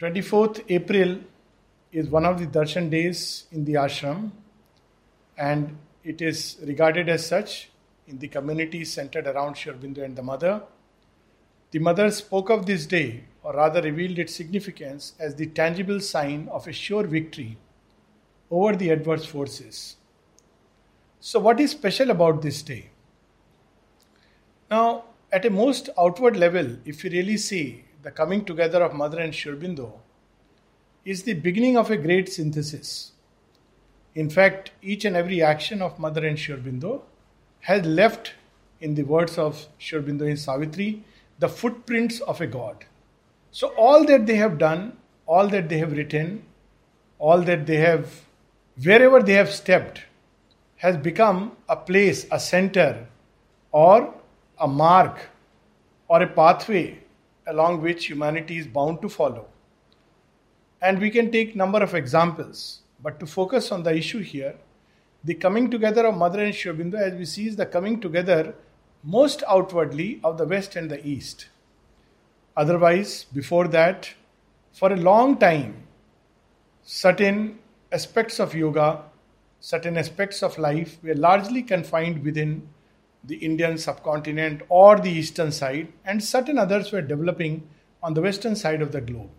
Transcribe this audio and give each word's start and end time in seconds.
24th 0.00 0.64
April 0.70 1.18
is 1.92 2.08
one 2.08 2.24
of 2.24 2.38
the 2.38 2.46
darshan 2.46 2.88
days 2.88 3.44
in 3.52 3.66
the 3.66 3.74
ashram, 3.74 4.30
and 5.36 5.76
it 6.02 6.22
is 6.22 6.56
regarded 6.62 7.10
as 7.10 7.26
such 7.26 7.68
in 8.06 8.18
the 8.18 8.28
community 8.28 8.82
centered 8.82 9.26
around 9.26 9.58
Sri 9.58 9.74
and 9.74 10.16
the 10.16 10.22
mother. 10.22 10.62
The 11.70 11.80
mother 11.80 12.10
spoke 12.10 12.48
of 12.48 12.64
this 12.64 12.86
day, 12.86 13.24
or 13.42 13.52
rather 13.52 13.82
revealed 13.82 14.18
its 14.18 14.34
significance, 14.34 15.12
as 15.20 15.34
the 15.34 15.48
tangible 15.48 16.00
sign 16.00 16.48
of 16.50 16.66
a 16.66 16.72
sure 16.72 17.06
victory 17.06 17.58
over 18.50 18.74
the 18.74 18.88
adverse 18.88 19.26
forces. 19.26 19.96
So, 21.20 21.40
what 21.40 21.60
is 21.60 21.72
special 21.72 22.10
about 22.10 22.40
this 22.40 22.62
day? 22.62 22.88
Now, 24.70 25.04
at 25.30 25.44
a 25.44 25.50
most 25.50 25.90
outward 25.98 26.38
level, 26.38 26.78
if 26.86 27.04
you 27.04 27.10
really 27.10 27.36
see 27.36 27.84
the 28.02 28.10
coming 28.10 28.44
together 28.44 28.82
of 28.82 28.94
Mother 28.94 29.20
and 29.20 29.34
Sri 29.34 29.52
Aurobindo, 29.52 29.92
is 31.04 31.22
the 31.22 31.34
beginning 31.34 31.76
of 31.76 31.90
a 31.90 31.96
great 31.96 32.30
synthesis. 32.32 33.12
In 34.14 34.30
fact, 34.30 34.70
each 34.82 35.04
and 35.04 35.16
every 35.16 35.42
action 35.42 35.82
of 35.82 35.98
Mother 35.98 36.26
and 36.26 36.38
Sri 36.38 36.54
Aurobindo 36.54 37.02
has 37.60 37.84
left, 37.84 38.32
in 38.80 38.94
the 38.94 39.02
words 39.02 39.36
of 39.36 39.66
Sri 39.78 40.00
Aurobindo 40.00 40.28
in 40.28 40.36
Savitri, 40.36 41.04
the 41.38 41.48
footprints 41.48 42.20
of 42.20 42.40
a 42.40 42.46
God. 42.46 42.84
So, 43.50 43.68
all 43.68 44.04
that 44.06 44.26
they 44.26 44.36
have 44.36 44.58
done, 44.58 44.96
all 45.26 45.48
that 45.48 45.68
they 45.68 45.78
have 45.78 45.92
written, 45.92 46.44
all 47.18 47.42
that 47.42 47.66
they 47.66 47.76
have, 47.76 48.22
wherever 48.82 49.22
they 49.22 49.34
have 49.34 49.50
stepped, 49.50 50.02
has 50.76 50.96
become 50.96 51.56
a 51.68 51.76
place, 51.76 52.26
a 52.30 52.40
center, 52.40 53.06
or 53.72 54.14
a 54.58 54.66
mark, 54.66 55.28
or 56.08 56.22
a 56.22 56.26
pathway 56.26 56.98
along 57.46 57.82
which 57.82 58.06
humanity 58.06 58.58
is 58.58 58.66
bound 58.66 59.00
to 59.02 59.08
follow. 59.08 59.46
And 60.82 60.98
we 60.98 61.10
can 61.10 61.30
take 61.30 61.54
number 61.56 61.82
of 61.82 61.94
examples, 61.94 62.80
but 63.02 63.20
to 63.20 63.26
focus 63.26 63.70
on 63.72 63.82
the 63.82 63.94
issue 63.94 64.20
here, 64.20 64.54
the 65.24 65.34
coming 65.34 65.70
together 65.70 66.06
of 66.06 66.16
Mother 66.16 66.42
and 66.42 66.54
Sri 66.54 66.72
Aurobindo, 66.72 66.98
as 66.98 67.14
we 67.14 67.24
see, 67.26 67.48
is 67.48 67.56
the 67.56 67.66
coming 67.66 68.00
together 68.00 68.54
most 69.02 69.42
outwardly 69.46 70.20
of 70.24 70.38
the 70.38 70.46
West 70.46 70.76
and 70.76 70.90
the 70.90 71.06
East. 71.06 71.48
Otherwise, 72.56 73.24
before 73.24 73.68
that, 73.68 74.12
for 74.72 74.92
a 74.92 74.96
long 74.96 75.36
time, 75.36 75.86
certain 76.82 77.58
aspects 77.92 78.38
of 78.38 78.54
yoga, 78.54 79.02
certain 79.60 79.96
aspects 79.96 80.42
of 80.42 80.56
life 80.58 80.98
were 81.02 81.14
largely 81.14 81.62
confined 81.62 82.22
within 82.24 82.68
the 83.24 83.36
Indian 83.36 83.76
subcontinent 83.78 84.62
or 84.68 84.98
the 84.98 85.10
eastern 85.10 85.52
side, 85.52 85.92
and 86.04 86.22
certain 86.22 86.58
others 86.58 86.92
were 86.92 87.02
developing 87.02 87.68
on 88.02 88.14
the 88.14 88.22
western 88.22 88.56
side 88.56 88.80
of 88.80 88.92
the 88.92 89.00
globe. 89.00 89.30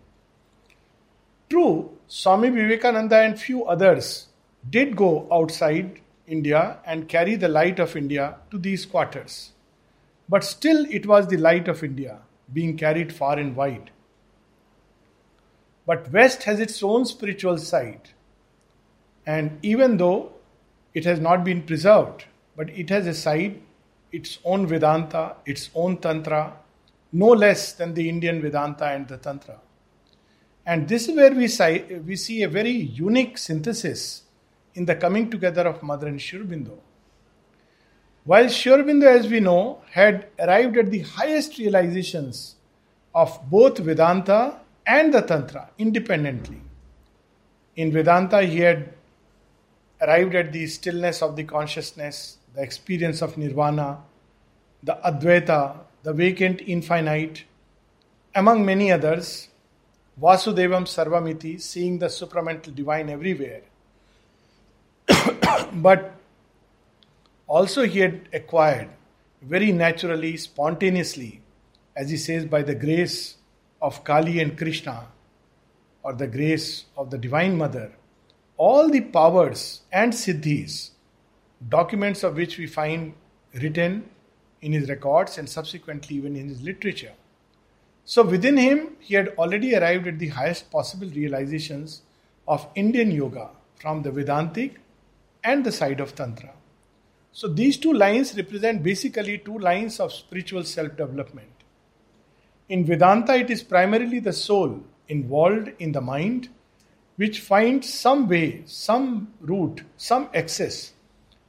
True, 1.50 1.98
Swami 2.06 2.48
Vivekananda 2.48 3.20
and 3.20 3.38
few 3.38 3.64
others 3.64 4.28
did 4.70 4.96
go 4.96 5.28
outside 5.32 6.00
India 6.26 6.78
and 6.86 7.08
carry 7.08 7.34
the 7.34 7.48
light 7.48 7.78
of 7.78 7.96
India 7.96 8.36
to 8.50 8.58
these 8.58 8.86
quarters. 8.86 9.52
But 10.28 10.44
still, 10.44 10.86
it 10.88 11.06
was 11.06 11.26
the 11.26 11.36
light 11.36 11.68
of 11.68 11.82
India 11.82 12.20
being 12.52 12.76
carried 12.76 13.12
far 13.12 13.38
and 13.38 13.56
wide. 13.56 13.90
But 15.84 16.12
West 16.12 16.44
has 16.44 16.60
its 16.60 16.82
own 16.82 17.04
spiritual 17.04 17.58
side. 17.58 18.10
And 19.26 19.58
even 19.62 19.96
though 19.96 20.32
it 20.94 21.04
has 21.04 21.20
not 21.20 21.44
been 21.44 21.62
preserved, 21.62 22.26
but 22.56 22.70
it 22.70 22.88
has 22.90 23.06
a 23.06 23.14
side, 23.14 23.60
its 24.12 24.38
own 24.44 24.66
Vedanta, 24.66 25.36
its 25.46 25.70
own 25.74 25.96
Tantra, 25.96 26.54
no 27.12 27.28
less 27.28 27.72
than 27.72 27.94
the 27.94 28.08
Indian 28.08 28.40
Vedanta 28.40 28.86
and 28.86 29.08
the 29.08 29.16
Tantra. 29.16 29.58
And 30.64 30.88
this 30.88 31.08
is 31.08 31.16
where 31.16 31.32
we, 31.32 31.48
see, 31.48 31.82
we 32.06 32.16
see 32.16 32.42
a 32.42 32.48
very 32.48 32.70
unique 32.70 33.36
synthesis 33.36 34.22
in 34.74 34.84
the 34.84 34.94
coming 34.94 35.30
together 35.30 35.62
of 35.62 35.82
Mother 35.82 36.06
and 36.06 36.22
While 38.24 38.48
Sri 38.48 39.04
as 39.04 39.26
we 39.26 39.40
know, 39.40 39.82
had 39.90 40.28
arrived 40.38 40.76
at 40.76 40.90
the 40.90 41.00
highest 41.00 41.58
realizations 41.58 42.56
of 43.14 43.38
both 43.50 43.78
Vedanta 43.78 44.60
and 44.86 45.12
the 45.12 45.22
Tantra 45.22 45.70
independently. 45.78 46.60
In 47.76 47.90
Vedanta, 47.92 48.42
he 48.42 48.60
had 48.60 48.94
arrived 50.00 50.34
at 50.34 50.52
the 50.52 50.66
stillness 50.66 51.22
of 51.22 51.36
the 51.36 51.44
consciousness, 51.44 52.38
the 52.54 52.62
experience 52.62 53.22
of 53.22 53.36
nirvana, 53.36 53.98
the 54.82 54.98
Advaita, 55.04 55.76
the 56.02 56.12
vacant 56.12 56.60
infinite, 56.66 57.44
among 58.34 58.64
many 58.64 58.90
others, 58.90 59.48
Vasudevam 60.20 60.84
Sarvamiti, 60.84 61.60
seeing 61.60 61.98
the 61.98 62.06
supramental 62.06 62.74
divine 62.74 63.08
everywhere. 63.08 63.62
but 65.74 66.14
also, 67.46 67.86
he 67.86 68.00
had 68.00 68.28
acquired 68.32 68.88
very 69.42 69.72
naturally, 69.72 70.36
spontaneously, 70.36 71.40
as 71.96 72.10
he 72.10 72.16
says, 72.16 72.44
by 72.46 72.62
the 72.62 72.74
grace 72.74 73.36
of 73.80 74.04
Kali 74.04 74.40
and 74.40 74.56
Krishna, 74.56 75.08
or 76.02 76.14
the 76.14 76.26
grace 76.26 76.84
of 76.96 77.10
the 77.10 77.18
Divine 77.18 77.56
Mother, 77.56 77.92
all 78.56 78.88
the 78.88 79.00
powers 79.00 79.82
and 79.92 80.12
siddhis, 80.12 80.90
documents 81.68 82.22
of 82.22 82.36
which 82.36 82.58
we 82.58 82.66
find 82.66 83.14
written 83.54 84.08
in 84.62 84.72
his 84.72 84.88
records 84.88 85.36
and 85.38 85.48
subsequently 85.48 86.16
even 86.16 86.36
in 86.36 86.48
his 86.48 86.62
literature. 86.62 87.12
So 88.04 88.22
within 88.22 88.56
him, 88.56 88.96
he 88.98 89.14
had 89.14 89.28
already 89.38 89.74
arrived 89.76 90.06
at 90.06 90.18
the 90.18 90.28
highest 90.28 90.70
possible 90.70 91.08
realizations 91.08 92.02
of 92.48 92.66
Indian 92.74 93.10
yoga 93.10 93.50
from 93.76 94.02
the 94.02 94.10
Vedantic 94.10 94.80
and 95.44 95.64
the 95.64 95.72
side 95.72 96.00
of 96.00 96.14
Tantra. 96.14 96.52
So 97.32 97.48
these 97.48 97.76
two 97.76 97.92
lines 97.92 98.36
represent 98.36 98.82
basically 98.82 99.38
two 99.38 99.58
lines 99.58 100.00
of 100.00 100.12
spiritual 100.12 100.64
self 100.64 100.96
development. 100.96 101.48
In 102.68 102.84
Vedanta, 102.84 103.34
it 103.34 103.50
is 103.50 103.62
primarily 103.62 104.20
the 104.20 104.32
soul 104.32 104.80
involved 105.08 105.70
in 105.78 105.92
the 105.92 106.00
mind 106.00 106.48
which 107.16 107.40
finds 107.40 107.92
some 107.92 108.28
way, 108.28 108.62
some 108.66 109.32
route, 109.40 109.82
some 109.96 110.28
access 110.34 110.92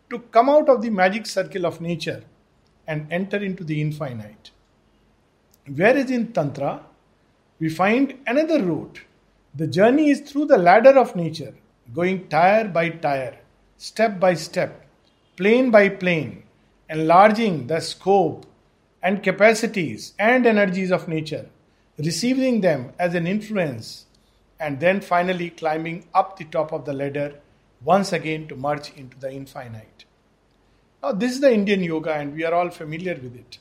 to 0.10 0.20
come 0.20 0.50
out 0.50 0.70
of 0.70 0.82
the 0.82 0.90
magic 0.90 1.26
circle 1.26 1.66
of 1.66 1.82
nature 1.82 2.24
and 2.88 3.12
enter 3.12 3.38
into 3.38 3.64
the 3.64 3.82
infinite. 3.82 4.52
Whereas 5.68 6.12
in 6.12 6.34
Tantra, 6.34 6.82
we 7.60 7.70
find 7.70 8.16
another 8.28 8.62
route. 8.62 9.02
The 9.56 9.68
journey 9.68 10.10
is 10.10 10.22
through 10.22 10.46
the 10.48 10.58
ladder 10.58 10.98
of 10.98 11.16
nature, 11.16 11.54
going 11.94 12.28
tire 12.28 12.68
by 12.68 12.90
tire, 12.90 13.40
step 13.78 14.20
by 14.20 14.34
step, 14.34 14.86
plane 15.38 15.72
by 15.72 15.90
plane, 15.90 16.44
enlarging 16.90 17.68
the 17.68 17.80
scope 17.80 18.46
and 19.02 19.24
capacities 19.24 20.14
and 20.20 20.46
energies 20.46 20.92
of 20.92 21.08
nature, 21.08 21.50
receiving 21.98 22.62
them 22.62 22.94
as 23.00 23.14
an 23.14 23.28
influence, 23.28 24.06
and 24.60 24.80
then 24.80 25.02
finally 25.02 25.50
climbing 25.50 26.06
up 26.14 26.38
the 26.38 26.46
top 26.46 26.72
of 26.72 26.86
the 26.86 26.94
ladder 26.94 27.36
once 27.84 28.14
again 28.14 28.48
to 28.48 28.56
merge 28.56 28.92
into 28.96 29.18
the 29.20 29.32
infinite. 29.32 30.06
Now, 31.04 31.12
this 31.12 31.34
is 31.34 31.42
the 31.42 31.54
Indian 31.54 31.84
yoga, 31.84 32.14
and 32.14 32.34
we 32.34 32.46
are 32.46 32.54
all 32.54 32.70
familiar 32.70 33.16
with 33.16 33.36
it. 33.36 33.58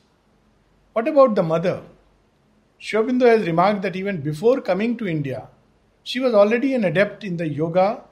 What 0.92 1.08
about 1.08 1.34
the 1.34 1.42
mother? 1.42 1.82
Sri 2.78 3.00
Aurobindo 3.00 3.26
has 3.26 3.44
remarked 3.47 3.82
that 3.82 3.97
even 3.97 4.20
before 4.20 4.60
coming 4.60 4.97
to 4.98 5.08
India, 5.08 5.48
she 6.04 6.20
was 6.20 6.34
already 6.34 6.72
an 6.75 6.84
adept 6.84 7.25
in 7.25 7.36
the 7.36 7.48
yoga 7.48 8.02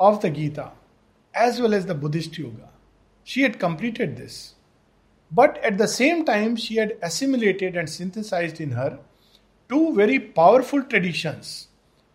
of 0.00 0.20
the 0.20 0.30
Gita 0.30 0.72
as 1.34 1.60
well 1.60 1.74
as 1.74 1.86
the 1.86 1.94
Buddhist 1.94 2.36
yoga. 2.36 2.68
She 3.22 3.42
had 3.42 3.58
completed 3.58 4.16
this. 4.16 4.54
But 5.30 5.58
at 5.58 5.78
the 5.78 5.88
same 5.88 6.24
time, 6.24 6.56
she 6.56 6.76
had 6.76 6.96
assimilated 7.02 7.76
and 7.76 7.88
synthesized 7.88 8.60
in 8.60 8.72
her 8.72 8.98
two 9.68 9.94
very 9.94 10.18
powerful 10.18 10.82
traditions. 10.82 11.68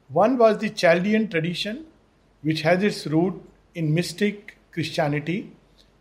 One 0.09 0.37
was 0.37 0.57
the 0.57 0.69
Chaldean 0.69 1.29
tradition, 1.29 1.85
which 2.41 2.61
has 2.61 2.83
its 2.83 3.07
root 3.07 3.41
in 3.75 3.93
mystic 3.93 4.57
Christianity, 4.71 5.53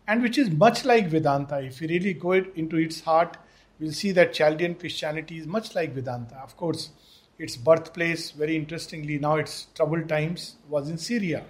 and 0.09 0.23
which 0.23 0.39
is 0.39 0.51
much 0.51 0.87
like 0.87 1.09
Vedanta. 1.09 1.61
If 1.61 1.83
you 1.83 1.89
really 1.89 2.15
go 2.15 2.33
into 2.33 2.79
its 2.79 3.03
heart, 3.03 3.37
we'll 3.79 3.93
see 3.93 4.11
that 4.13 4.33
Chaldean 4.33 4.75
Christianity 4.75 5.37
is 5.37 5.47
much 5.47 5.75
like 5.75 5.93
Vedanta. 5.93 6.37
Of 6.39 6.57
course, 6.57 6.91
its 7.39 7.57
birthplace, 7.57 8.31
very 8.31 8.57
interestingly, 8.57 9.19
now 9.19 9.37
its 9.37 9.67
troubled 9.75 10.09
times, 10.09 10.57
was 10.69 10.89
in 10.89 10.97
Syria. 10.97 11.45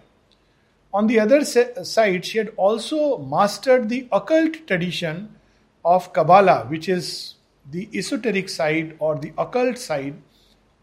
On 0.93 1.07
the 1.07 1.21
other 1.21 1.45
side, 1.45 2.25
she 2.25 2.39
had 2.39 2.53
also 2.57 3.19
mastered 3.19 3.89
the 3.89 4.09
occult 4.11 4.67
tradition 4.67 5.37
of 5.85 6.13
Kabbalah, 6.13 6.67
which 6.67 6.89
is 6.89 7.35
the 7.71 7.89
esoteric 7.95 8.49
side 8.49 8.97
or 8.99 9.17
the 9.17 9.33
occult 9.39 9.79
side 9.79 10.17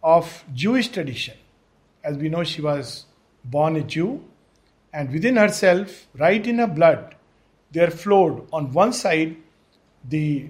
of 0.02 0.46
Jewish 0.54 0.88
tradition. 0.88 1.36
As 2.04 2.18
we 2.18 2.30
know, 2.30 2.44
she 2.44 2.62
was 2.62 3.06
born 3.44 3.76
a 3.76 3.84
Jew, 3.84 4.24
and 4.94 5.12
within 5.12 5.36
herself, 5.36 6.08
right 6.18 6.46
in 6.48 6.60
her 6.60 6.68
blood, 6.68 7.16
there 7.76 7.92
flowed 7.92 8.48
on 8.54 8.72
one 8.72 8.94
side 8.94 9.36
the 10.08 10.48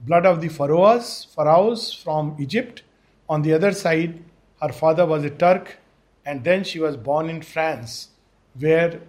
blood 0.00 0.26
of 0.26 0.40
the 0.42 0.48
pharaohs, 0.48 1.26
pharaohs 1.34 1.92
from 1.92 2.36
Egypt, 2.38 2.82
on 3.28 3.42
the 3.42 3.52
other 3.54 3.72
side, 3.72 4.22
Her 4.60 4.72
father 4.72 5.06
was 5.06 5.24
a 5.24 5.30
Turk, 5.30 5.78
and 6.24 6.44
then 6.44 6.64
she 6.64 6.78
was 6.78 6.96
born 6.96 7.28
in 7.28 7.42
France, 7.42 8.08
where 8.58 9.00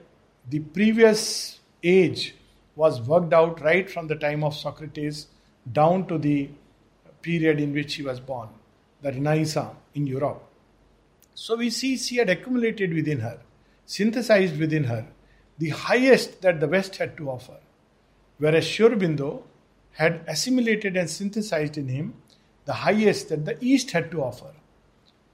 the 0.50 0.60
previous 0.60 1.60
age 1.84 2.36
was 2.76 3.02
worked 3.02 3.34
out 3.34 3.62
right 3.62 3.90
from 3.90 4.08
the 4.08 4.16
time 4.16 4.44
of 4.44 4.56
Socrates 4.56 5.28
down 5.72 6.08
to 6.08 6.18
the 6.18 6.50
period 7.22 7.60
in 7.60 7.74
which 7.74 7.92
she 7.92 8.04
was 8.04 8.20
born, 8.20 8.50
the 9.02 9.12
Renaissance 9.12 9.76
in 9.94 10.08
Europe. 10.08 10.44
So 11.34 11.56
we 11.56 11.70
see 11.70 11.98
she 11.98 12.18
had 12.18 12.30
accumulated 12.30 12.94
within 12.94 13.20
her, 13.20 13.40
synthesized 13.86 14.60
within 14.60 14.86
her, 14.86 15.06
the 15.58 15.70
highest 15.70 16.42
that 16.42 16.60
the 16.60 16.68
West 16.68 16.98
had 16.98 17.16
to 17.18 17.30
offer. 17.30 17.58
Whereas 18.38 18.68
Sri 18.68 18.88
Aurobindo 18.88 19.44
had 19.94 20.22
assimilated 20.28 20.98
and 20.98 21.10
synthesized 21.10 21.78
in 21.78 21.88
him 21.88 22.16
the 22.66 22.74
highest 22.74 23.30
that 23.30 23.46
the 23.46 23.58
East 23.62 23.92
had 23.92 24.12
to 24.12 24.22
offer. 24.22 24.52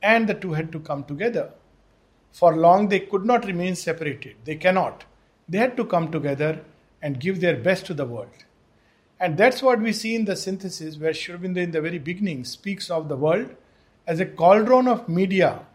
And 0.01 0.27
the 0.27 0.33
two 0.33 0.53
had 0.53 0.71
to 0.73 0.79
come 0.79 1.03
together. 1.03 1.51
For 2.31 2.55
long 2.55 2.89
they 2.89 2.99
could 2.99 3.25
not 3.25 3.45
remain 3.45 3.75
separated. 3.75 4.35
They 4.45 4.55
cannot. 4.55 5.05
They 5.49 5.57
had 5.57 5.75
to 5.77 5.85
come 5.85 6.11
together 6.11 6.61
and 7.01 7.19
give 7.19 7.41
their 7.41 7.55
best 7.55 7.85
to 7.87 7.93
the 7.93 8.05
world. 8.05 8.45
And 9.19 9.37
that's 9.37 9.61
what 9.61 9.79
we 9.79 9.93
see 9.93 10.15
in 10.15 10.25
the 10.25 10.35
synthesis, 10.35 10.97
where 10.97 11.13
Sri 11.13 11.35
Aurobindo 11.35 11.57
in 11.57 11.71
the 11.71 11.81
very 11.81 11.99
beginning 11.99 12.45
speaks 12.45 12.89
of 12.89 13.09
the 13.09 13.17
world 13.17 13.55
as 14.07 14.19
a 14.19 14.25
cauldron 14.25 14.87
of 14.87 15.07
Medea 15.07 15.65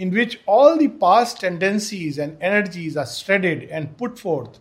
in 0.00 0.10
which 0.12 0.40
all 0.46 0.78
the 0.78 0.88
past 0.88 1.40
tendencies 1.40 2.16
and 2.16 2.42
energies 2.42 2.96
are 2.96 3.06
shredded 3.06 3.64
and 3.64 3.98
put 3.98 4.18
forth 4.18 4.58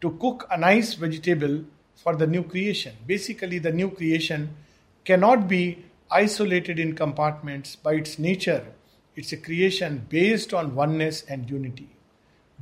to 0.00 0.10
cook 0.18 0.48
a 0.50 0.58
nice 0.58 0.94
vegetable 0.94 1.64
for 1.94 2.16
the 2.16 2.26
new 2.26 2.42
creation. 2.42 2.96
Basically, 3.06 3.60
the 3.60 3.70
new 3.70 3.88
creation 3.88 4.56
cannot 5.04 5.46
be 5.46 5.84
isolated 6.10 6.80
in 6.80 6.96
compartments 6.96 7.76
by 7.76 7.92
its 7.92 8.18
nature. 8.18 8.66
It's 9.14 9.32
a 9.32 9.36
creation 9.36 10.06
based 10.08 10.52
on 10.52 10.74
oneness 10.74 11.22
and 11.28 11.48
unity. 11.48 11.90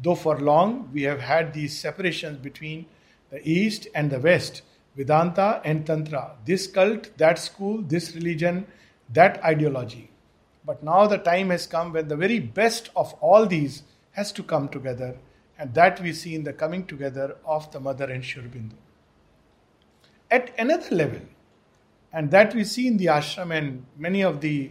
Though 0.02 0.16
for 0.16 0.38
long 0.38 0.90
we 0.92 1.04
have 1.04 1.20
had 1.20 1.54
these 1.54 1.78
separations 1.78 2.36
between 2.40 2.84
the 3.30 3.40
East 3.42 3.88
and 3.94 4.10
the 4.10 4.20
West, 4.20 4.60
Vedanta 4.96 5.62
and 5.64 5.86
Tantra, 5.86 6.36
this 6.44 6.66
cult, 6.66 7.16
that 7.16 7.38
school, 7.38 7.80
this 7.80 8.14
religion, 8.14 8.66
that 9.14 9.42
ideology. 9.42 10.09
But 10.64 10.82
now 10.82 11.06
the 11.06 11.18
time 11.18 11.50
has 11.50 11.66
come 11.66 11.92
when 11.92 12.08
the 12.08 12.16
very 12.16 12.38
best 12.38 12.90
of 12.94 13.14
all 13.14 13.46
these 13.46 13.82
has 14.12 14.32
to 14.32 14.42
come 14.42 14.68
together, 14.68 15.16
and 15.58 15.72
that 15.74 16.00
we 16.00 16.12
see 16.12 16.34
in 16.34 16.44
the 16.44 16.52
coming 16.52 16.86
together 16.86 17.36
of 17.44 17.70
the 17.72 17.80
Mother 17.80 18.10
and 18.10 18.24
Sri 18.24 18.42
Aurobindo. 18.42 18.74
At 20.30 20.52
another 20.58 20.94
level, 20.94 21.20
and 22.12 22.30
that 22.30 22.54
we 22.54 22.64
see 22.64 22.86
in 22.86 22.96
the 22.96 23.06
ashram 23.06 23.56
and 23.56 23.84
many 23.96 24.22
of 24.22 24.40
the, 24.40 24.70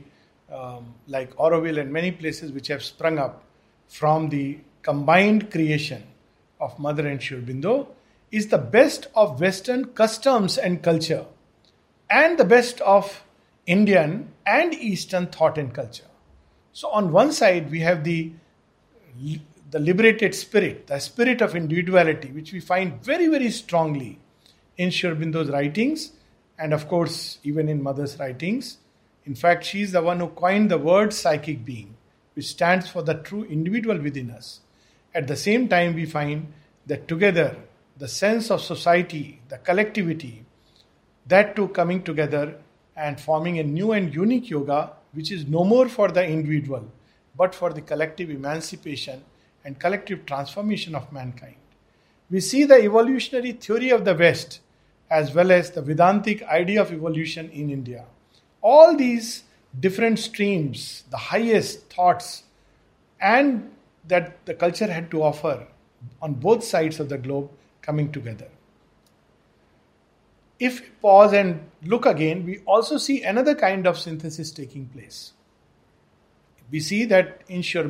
um, 0.52 0.94
like 1.08 1.36
Auroville 1.36 1.80
and 1.80 1.92
many 1.92 2.12
places 2.12 2.52
which 2.52 2.68
have 2.68 2.84
sprung 2.84 3.18
up 3.18 3.44
from 3.88 4.30
the 4.30 4.60
combined 4.82 5.52
creation 5.52 6.04
of 6.60 6.78
Mother 6.78 7.08
and 7.08 7.22
Sri 7.22 7.40
Aurobindo, 7.40 7.88
is 8.32 8.48
the 8.48 8.58
best 8.58 9.08
of 9.16 9.42
Western 9.42 9.86
customs 9.86 10.58
and 10.58 10.84
culture 10.84 11.26
and 12.10 12.38
the 12.38 12.46
best 12.46 12.82
of 12.82 13.24
Indian 13.66 14.32
and 14.50 14.74
Eastern 14.74 15.28
thought 15.28 15.60
and 15.60 15.74
culture. 15.74 16.10
So, 16.74 16.90
on 16.90 17.12
one 17.12 17.32
side, 17.32 17.70
we 17.70 17.82
have 17.82 18.04
the, 18.04 18.32
the 19.70 19.80
liberated 19.80 20.34
spirit, 20.34 20.88
the 20.88 21.00
spirit 21.00 21.42
of 21.42 21.56
individuality, 21.56 22.32
which 22.32 22.52
we 22.52 22.60
find 22.60 23.04
very, 23.04 23.28
very 23.28 23.52
strongly 23.52 24.18
in 24.78 24.90
Sri 24.90 25.12
Aurobindo's 25.12 25.50
writings 25.50 26.14
and, 26.58 26.74
of 26.74 26.88
course, 26.88 27.38
even 27.44 27.70
in 27.70 27.84
Mother's 27.84 28.18
writings. 28.18 28.78
In 29.26 29.36
fact, 29.36 29.66
she 29.66 29.82
is 29.82 29.92
the 29.92 30.02
one 30.02 30.20
who 30.20 30.30
coined 30.30 30.72
the 30.72 30.78
word 30.80 31.14
psychic 31.14 31.64
being, 31.64 31.96
which 32.34 32.48
stands 32.48 32.90
for 32.90 33.04
the 33.04 33.14
true 33.14 33.44
individual 33.44 34.00
within 34.00 34.32
us. 34.32 34.62
At 35.14 35.28
the 35.28 35.36
same 35.36 35.68
time, 35.68 35.94
we 35.94 36.06
find 36.06 36.52
that 36.88 37.08
together 37.08 37.56
the 37.98 38.08
sense 38.08 38.50
of 38.50 38.62
society, 38.62 39.42
the 39.50 39.58
collectivity, 39.58 40.46
that 41.28 41.56
too 41.56 41.68
coming 41.68 42.02
together 42.02 42.56
and 43.00 43.20
forming 43.20 43.60
a 43.60 43.64
new 43.64 43.94
and 43.94 44.14
unique 44.14 44.50
yoga, 44.50 44.92
which 45.14 45.32
is 45.32 45.48
no 45.48 45.64
more 45.64 45.88
for 45.88 46.10
the 46.10 46.24
individual, 46.24 46.86
but 47.36 47.56
for 47.56 47.72
the 47.72 47.82
collective 47.82 48.30
emancipation 48.30 49.24
and 49.64 49.80
collective 49.80 50.26
transformation 50.26 50.96
of 50.96 51.12
mankind. 51.12 51.56
We 52.30 52.42
see 52.42 52.66
the 52.66 52.76
evolutionary 52.76 53.54
theory 53.54 53.90
of 53.90 54.04
the 54.04 54.14
West 54.14 54.60
as 55.10 55.34
well 55.34 55.52
as 55.52 55.72
the 55.72 55.82
Vedantic 55.82 56.44
idea 56.44 56.82
of 56.82 56.92
evolution 56.92 57.50
in 57.50 57.70
India. 57.72 58.06
All 58.62 58.96
these 58.96 59.44
different 59.80 60.20
streams, 60.20 61.04
the 61.10 61.18
highest 61.18 61.92
thoughts, 61.92 62.44
and 63.22 63.72
that 64.08 64.46
the 64.46 64.54
culture 64.54 64.92
had 64.92 65.10
to 65.12 65.24
offer 65.24 65.66
on 66.22 66.34
both 66.34 66.64
sides 66.64 67.00
of 67.00 67.10
the 67.10 67.18
globe 67.18 67.50
coming 67.82 68.12
together. 68.12 68.48
If 70.60 70.82
we 70.82 70.88
pause 71.02 71.34
and 71.34 71.70
look 71.84 72.06
again, 72.06 72.46
we 72.46 72.60
also 72.60 72.98
see 72.98 73.24
another 73.24 73.56
kind 73.56 73.88
of 73.88 73.98
synthesis 73.98 74.52
taking 74.52 74.88
place. 74.88 75.32
We 76.70 76.82
see 76.82 77.06
that 77.06 77.42
in 77.48 77.62
Sri 77.62 77.82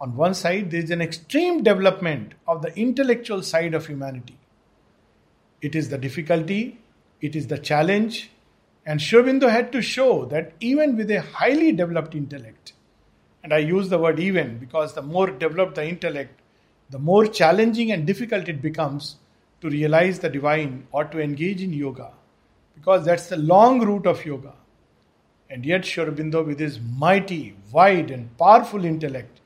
on 0.00 0.16
one 0.16 0.34
side, 0.34 0.70
there 0.70 0.82
is 0.82 0.90
an 0.90 1.00
extreme 1.00 1.62
development 1.62 2.34
of 2.46 2.62
the 2.62 2.76
intellectual 2.78 3.42
side 3.42 3.74
of 3.74 3.86
humanity. 3.86 4.38
It 5.62 5.74
is 5.74 5.88
the 5.88 5.98
difficulty, 5.98 6.78
it 7.20 7.34
is 7.34 7.46
the 7.46 7.58
challenge, 7.58 8.30
and 8.86 9.00
Sri 9.00 9.40
had 9.40 9.72
to 9.72 9.82
show 9.82 10.26
that 10.26 10.52
even 10.60 10.96
with 10.96 11.10
a 11.10 11.22
highly 11.22 11.72
developed 11.72 12.14
intellect, 12.14 12.74
and 13.42 13.52
I 13.52 13.58
use 13.58 13.88
the 13.88 13.98
word 13.98 14.20
even 14.20 14.58
because 14.58 14.94
the 14.94 15.02
more 15.02 15.30
developed 15.30 15.76
the 15.76 15.88
intellect, 15.88 16.40
the 16.90 16.98
more 16.98 17.26
challenging 17.26 17.90
and 17.92 18.06
difficult 18.06 18.48
it 18.48 18.60
becomes 18.60 19.16
to 19.64 19.70
realize 19.70 20.18
the 20.18 20.28
divine 20.28 20.86
or 20.92 21.04
to 21.04 21.18
engage 21.18 21.62
in 21.62 21.72
yoga 21.72 22.12
because 22.74 23.02
that's 23.06 23.28
the 23.28 23.36
long 23.36 23.80
route 23.80 24.06
of 24.06 24.22
yoga. 24.26 24.52
And 25.48 25.64
yet, 25.64 25.86
Sri 25.86 26.04
Aurobindo, 26.04 26.44
with 26.44 26.58
his 26.58 26.78
mighty, 26.80 27.56
wide, 27.72 28.10
and 28.10 28.36
powerful 28.36 28.84
intellect, 28.84 29.40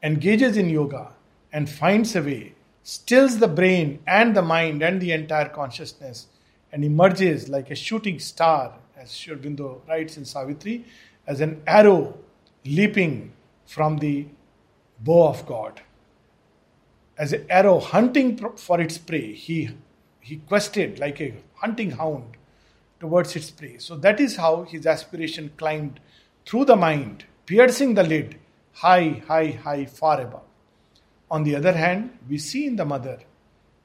engages 0.00 0.56
in 0.56 0.68
yoga 0.68 1.08
and 1.52 1.68
finds 1.68 2.14
a 2.14 2.22
way, 2.22 2.54
stills 2.84 3.38
the 3.38 3.48
brain 3.48 3.98
and 4.06 4.36
the 4.36 4.42
mind 4.42 4.82
and 4.82 5.00
the 5.00 5.10
entire 5.10 5.48
consciousness, 5.48 6.28
and 6.70 6.84
emerges 6.84 7.48
like 7.48 7.70
a 7.70 7.74
shooting 7.74 8.20
star, 8.20 8.74
as 8.96 9.12
Sri 9.12 9.34
Aurobindo 9.34 9.80
writes 9.88 10.16
in 10.16 10.24
Savitri, 10.24 10.84
as 11.26 11.40
an 11.40 11.60
arrow 11.66 12.16
leaping 12.64 13.32
from 13.66 13.98
the 13.98 14.26
bow 15.00 15.26
of 15.28 15.44
God 15.46 15.80
as 17.16 17.32
an 17.32 17.46
arrow 17.48 17.78
hunting 17.80 18.36
for 18.56 18.80
its 18.80 18.98
prey. 18.98 19.32
He, 19.32 19.70
he 20.20 20.36
quested 20.36 20.98
like 20.98 21.20
a 21.20 21.34
hunting 21.56 21.92
hound 21.92 22.36
towards 23.00 23.36
its 23.36 23.50
prey. 23.50 23.78
So 23.78 23.96
that 23.98 24.20
is 24.20 24.36
how 24.36 24.64
his 24.64 24.86
aspiration 24.86 25.52
climbed 25.56 26.00
through 26.46 26.66
the 26.66 26.76
mind, 26.76 27.24
piercing 27.46 27.94
the 27.94 28.02
lid, 28.02 28.38
high, 28.72 29.22
high, 29.26 29.50
high, 29.50 29.84
far 29.86 30.20
above. 30.20 30.42
On 31.30 31.44
the 31.44 31.56
other 31.56 31.72
hand, 31.72 32.18
we 32.28 32.38
see 32.38 32.66
in 32.66 32.76
the 32.76 32.84
mother 32.84 33.18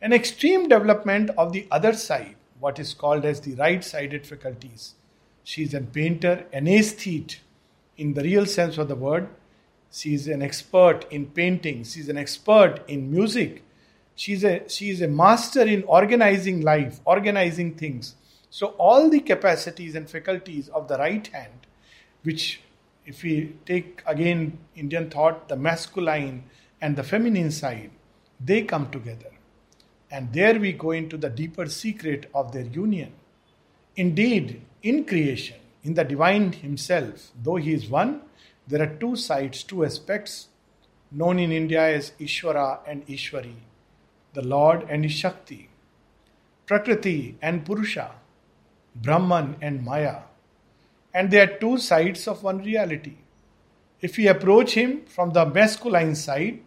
an 0.02 0.14
extreme 0.14 0.70
development 0.70 1.30
of 1.38 1.52
the 1.52 1.68
other 1.72 1.94
side, 1.94 2.36
what 2.60 2.80
is 2.80 2.94
called 2.94 3.26
as 3.26 3.42
the 3.42 3.56
right 3.56 3.84
sided 3.84 4.26
faculties. 4.26 4.96
She 5.44 5.64
is 5.64 5.74
a 5.74 5.82
painter, 5.82 6.46
an 6.54 6.68
aesthete 6.68 7.40
in 7.98 8.14
the 8.14 8.24
real 8.24 8.46
sense 8.46 8.78
of 8.78 8.88
the 8.88 8.96
word, 8.96 9.28
She's 9.92 10.28
an 10.28 10.42
expert 10.42 11.06
in 11.10 11.28
painting. 11.28 11.84
She's 11.84 12.10
an 12.10 12.18
expert 12.18 12.82
in 12.88 13.12
music. 13.12 13.64
She's 14.16 14.44
a, 14.44 14.68
she 14.70 14.90
is 14.90 15.02
a 15.02 15.08
master 15.08 15.62
in 15.62 15.84
organizing 15.84 16.62
life, 16.62 17.00
organizing 17.06 17.76
things. 17.76 18.16
So, 18.50 18.68
all 18.78 19.10
the 19.10 19.20
capacities 19.20 19.96
and 19.96 20.10
faculties 20.10 20.70
of 20.70 20.88
the 20.88 20.98
right 20.98 21.26
hand, 21.28 21.68
which, 22.24 22.62
if 23.06 23.24
we 23.24 23.56
take 23.66 24.04
again 24.06 24.58
Indian 24.76 25.10
thought, 25.10 25.48
the 25.48 25.56
masculine 25.56 26.44
and 26.82 26.96
the 26.96 27.04
feminine 27.04 27.52
side, 27.52 27.92
they 28.40 28.64
come 28.64 28.90
together. 28.92 29.32
And 30.12 30.34
there 30.34 30.60
we 30.60 30.74
go 30.74 30.92
into 30.92 31.18
the 31.18 31.30
deeper 31.30 31.68
secret 31.68 32.30
of 32.34 32.52
their 32.52 32.66
union. 32.66 33.14
Indeed, 33.96 34.62
in 34.82 35.06
creation, 35.06 35.58
in 35.84 35.94
the 35.94 36.04
divine 36.04 36.52
himself, 36.52 37.32
though 37.42 37.58
he 37.58 37.74
is 37.74 37.88
one, 37.88 38.22
there 38.70 38.84
are 38.84 38.96
two 39.02 39.16
sides, 39.16 39.64
two 39.64 39.84
aspects 39.84 40.48
known 41.12 41.40
in 41.40 41.52
India 41.52 41.82
as 41.82 42.12
Ishvara 42.20 42.82
and 42.88 43.06
Ishwari, 43.08 43.56
the 44.34 44.44
Lord 44.44 44.86
and 44.88 45.04
His 45.04 45.14
Shakti, 45.14 45.70
Prakriti 46.68 47.36
and 47.42 47.66
Purusha, 47.66 48.12
Brahman 48.96 49.56
and 49.60 49.84
Maya. 49.84 50.20
And 51.16 51.32
they 51.32 51.42
are 51.42 51.58
two 51.58 51.80
sides 51.80 52.28
of 52.28 52.44
one 52.44 52.60
reality. 52.60 53.16
If 54.02 54.18
we 54.18 54.28
approach 54.28 54.76
Him 54.76 55.02
from 55.06 55.32
the 55.32 55.48
masculine 55.48 56.14
side, 56.14 56.62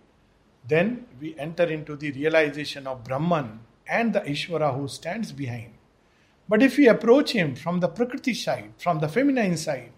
then 0.67 1.07
we 1.21 1.39
enter 1.39 1.65
into 1.65 1.95
the 1.95 2.11
realization 2.11 2.89
of 2.89 3.05
Brahman 3.05 3.61
and 3.87 4.13
the 4.13 4.23
Ishvara 4.23 4.77
who 4.77 4.89
stands 4.89 5.31
behind. 5.31 5.75
But 6.49 6.65
if 6.65 6.79
we 6.79 6.89
approach 6.89 7.31
Him 7.31 7.55
from 7.55 7.79
the 7.79 7.89
Prakriti 7.89 8.35
side, 8.35 8.73
from 8.77 8.99
the 8.99 9.09
feminine 9.09 9.57
side, 9.57 9.93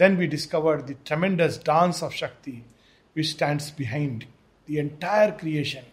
then 0.00 0.16
we 0.16 0.26
discover 0.26 0.80
the 0.80 0.94
tremendous 1.04 1.58
dance 1.58 2.02
of 2.02 2.14
Shakti 2.14 2.64
which 3.12 3.32
stands 3.32 3.70
behind 3.70 4.24
the 4.64 4.78
entire 4.78 5.32
creation, 5.32 5.84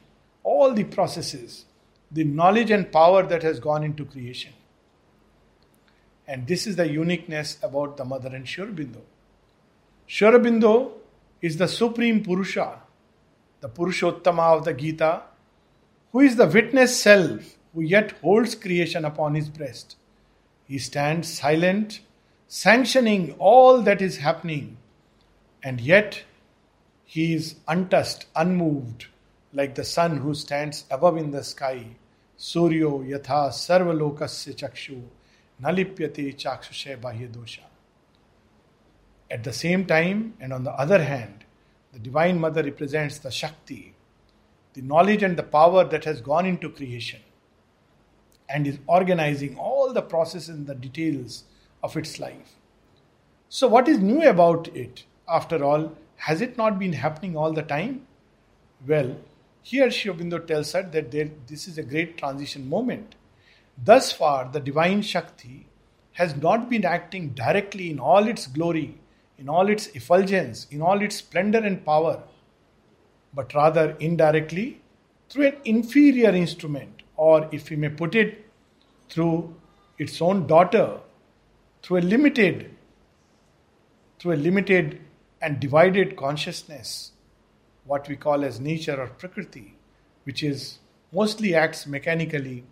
all 0.43 0.73
the 0.73 0.85
processes, 0.85 1.65
the 2.09 2.23
knowledge 2.23 2.71
and 2.71 2.89
power 2.89 3.23
that 3.23 3.43
has 3.43 3.59
gone 3.59 3.83
into 3.83 4.05
creation. 4.05 4.53
And 6.25 6.47
this 6.47 6.65
is 6.67 6.77
the 6.77 6.89
uniqueness 6.89 7.57
about 7.61 7.97
the 7.97 8.05
mother 8.05 8.29
and. 8.29 8.47
Sri 8.47 8.71
Aurobindo 10.21 10.91
is 11.41 11.57
the 11.57 11.67
supreme 11.67 12.23
Purusha, 12.23 12.79
the 13.59 13.67
Purushottama 13.67 14.57
of 14.57 14.63
the 14.63 14.73
Gita, 14.73 15.23
who 16.13 16.21
is 16.21 16.37
the 16.37 16.47
witness 16.47 16.97
self 16.97 17.57
who 17.73 17.81
yet 17.81 18.11
holds 18.21 18.55
creation 18.55 19.03
upon 19.03 19.35
his 19.35 19.49
breast. 19.49 19.97
He 20.65 20.77
stands 20.77 21.27
silent, 21.31 21.99
sanctioning 22.47 23.35
all 23.39 23.81
that 23.81 24.01
is 24.01 24.17
happening, 24.17 24.77
and 25.61 25.81
yet 25.81 26.23
he 27.03 27.33
is 27.33 27.55
untouched, 27.67 28.25
unmoved, 28.35 29.07
like 29.53 29.75
the 29.75 29.83
sun 29.83 30.17
who 30.17 30.33
stands 30.33 30.85
above 30.89 31.17
in 31.17 31.31
the 31.31 31.43
sky. 31.43 31.85
Suryo 32.37 33.05
yatha 33.05 33.49
sarvalokasya 33.49 34.55
chakshu 34.55 35.01
nalipyate 35.61 36.35
chakshushe 36.35 36.99
bahya 36.99 37.27
dosha. 37.27 37.63
At 39.29 39.43
the 39.43 39.53
same 39.53 39.85
time, 39.85 40.35
and 40.39 40.53
on 40.53 40.63
the 40.63 40.71
other 40.71 41.03
hand, 41.03 41.43
the 41.91 41.99
Divine 41.99 42.39
Mother 42.39 42.63
represents 42.63 43.17
the 43.19 43.31
Shakti, 43.31 43.93
the 44.73 44.81
knowledge 44.81 45.23
and 45.23 45.35
the 45.35 45.43
power 45.43 45.83
that 45.83 46.05
has 46.05 46.21
gone 46.21 46.45
into 46.45 46.69
creation 46.69 47.19
and 48.47 48.67
is 48.67 48.77
organizing 48.87 49.57
all 49.57 49.91
the 49.91 50.01
processes 50.01 50.49
and 50.49 50.67
the 50.67 50.75
details 50.75 51.43
of 51.88 51.98
its 52.01 52.20
life. 52.20 52.56
So, 53.50 53.67
what 53.67 53.88
is 53.88 54.00
new 54.00 54.27
about 54.27 54.67
it? 54.86 55.06
After 55.27 55.63
all, 55.63 55.91
has 56.27 56.41
it 56.41 56.58
not 56.58 56.79
been 56.79 56.94
happening 56.94 57.38
all 57.38 57.53
the 57.53 57.63
time? 57.63 58.01
Well, 58.86 59.15
here 59.62 59.89
Sri 59.91 60.12
Aurobindo 60.12 60.46
tells 60.46 60.74
us 60.75 60.91
that 60.91 61.12
there, 61.12 61.29
this 61.48 61.67
is 61.67 61.77
a 61.77 61.84
great 61.94 62.17
transition 62.17 62.70
moment. 62.70 63.15
Thus 63.91 64.12
far, 64.12 64.50
the 64.51 64.60
divine 64.60 65.01
Shakti 65.01 65.67
has 66.13 66.36
not 66.36 66.70
been 66.70 66.86
acting 66.86 67.29
directly 67.29 67.89
in 67.91 68.00
all 68.00 68.27
its 68.27 68.48
glory, 68.48 68.98
in 69.38 69.50
all 69.50 69.70
its 69.70 69.88
effulgence, 69.88 70.67
in 70.72 70.82
all 70.82 71.01
its 71.01 71.17
splendor 71.17 71.60
and 71.60 71.86
power, 71.86 72.24
but 73.34 73.53
rather 73.53 73.96
indirectly 74.00 74.82
through 75.29 75.48
an 75.48 75.58
inferior 75.65 76.32
instrument, 76.32 77.03
or 77.15 77.48
if 77.51 77.70
we 77.70 77.75
may 77.75 77.89
put 77.89 78.15
it, 78.15 78.46
through 79.10 79.56
its 80.00 80.22
own 80.22 80.48
daughter, 80.48 81.00
through 81.84 81.98
a 81.98 82.01
limited, 82.01 82.75
through 84.19 84.34
a 84.34 84.36
limited 84.36 85.00
and 85.41 85.60
divided 85.60 86.15
consciousness, 86.15 87.12
what 87.86 88.07
we 88.07 88.15
call 88.15 88.43
as 88.43 88.60
nature 88.60 89.00
or 89.00 89.07
prakriti, 89.07 89.75
which 90.24 90.43
is 90.43 90.79
mostly 91.12 91.55
acts 91.55 91.88
mechanically, 91.88 92.63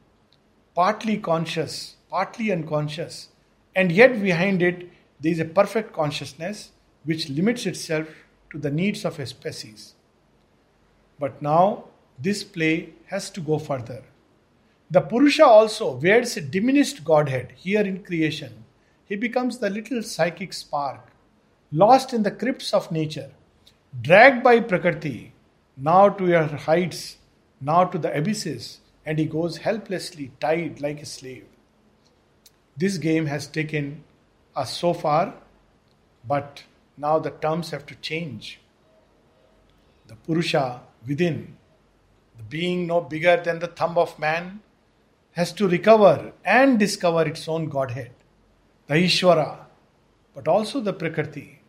partly 0.73 1.17
conscious, 1.17 1.95
partly 2.09 2.51
unconscious, 2.51 3.29
and 3.75 3.91
yet 3.91 4.21
behind 4.21 4.61
it 4.61 4.89
there 5.19 5.31
is 5.31 5.39
a 5.39 5.45
perfect 5.45 5.93
consciousness 5.93 6.71
which 7.05 7.29
limits 7.29 7.65
itself 7.65 8.07
to 8.51 8.57
the 8.57 8.71
needs 8.71 9.05
of 9.05 9.19
a 9.19 9.25
species. 9.25 9.93
But 11.19 11.41
now 11.41 11.85
this 12.19 12.43
play 12.43 12.93
has 13.07 13.29
to 13.31 13.41
go 13.41 13.59
further. 13.59 14.03
The 14.91 15.01
Purusha 15.01 15.45
also 15.45 15.95
wears 15.95 16.37
a 16.37 16.41
diminished 16.41 17.03
Godhead 17.03 17.53
here 17.55 17.81
in 17.81 18.03
creation. 18.03 18.64
He 19.05 19.15
becomes 19.15 19.59
the 19.59 19.69
little 19.69 20.01
psychic 20.01 20.51
spark, 20.53 21.11
lost 21.71 22.13
in 22.13 22.23
the 22.23 22.31
crypts 22.31 22.73
of 22.73 22.91
nature, 22.91 23.31
dragged 24.01 24.43
by 24.43 24.59
Prakriti, 24.59 25.33
now 25.77 26.09
to 26.09 26.27
your 26.27 26.45
heights, 26.45 27.17
now 27.61 27.85
to 27.85 27.97
the 27.97 28.15
abysses, 28.15 28.79
and 29.05 29.19
he 29.19 29.25
goes 29.25 29.57
helplessly 29.57 30.31
tied 30.39 30.81
like 30.81 31.01
a 31.01 31.05
slave. 31.05 31.45
This 32.75 32.97
game 32.97 33.27
has 33.27 33.47
taken 33.47 34.03
us 34.55 34.75
so 34.75 34.93
far, 34.93 35.35
but 36.27 36.63
now 36.97 37.19
the 37.19 37.29
terms 37.29 37.69
have 37.69 37.85
to 37.85 37.95
change. 37.95 38.59
The 40.07 40.15
Purusha 40.15 40.81
within, 41.07 41.57
the 42.37 42.43
being 42.43 42.87
no 42.87 43.01
bigger 43.01 43.41
than 43.43 43.59
the 43.59 43.67
thumb 43.67 43.97
of 43.97 44.17
man, 44.17 44.61
has 45.33 45.51
to 45.53 45.67
recover 45.67 46.31
and 46.43 46.79
discover 46.79 47.27
its 47.27 47.47
own 47.47 47.69
Godhead, 47.69 48.11
the 48.87 48.95
Ishvara, 48.95 49.57
but 50.33 50.47
also 50.47 50.79
the 50.79 50.93
Prakriti, 50.93 51.59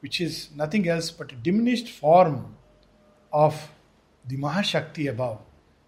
which 0.00 0.20
is 0.20 0.48
nothing 0.56 0.88
else 0.88 1.10
but 1.10 1.32
a 1.32 1.36
diminished 1.36 1.88
form 1.88 2.56
of 3.32 3.70
the 4.26 4.36
Mahashakti 4.36 5.08
above, 5.08 5.40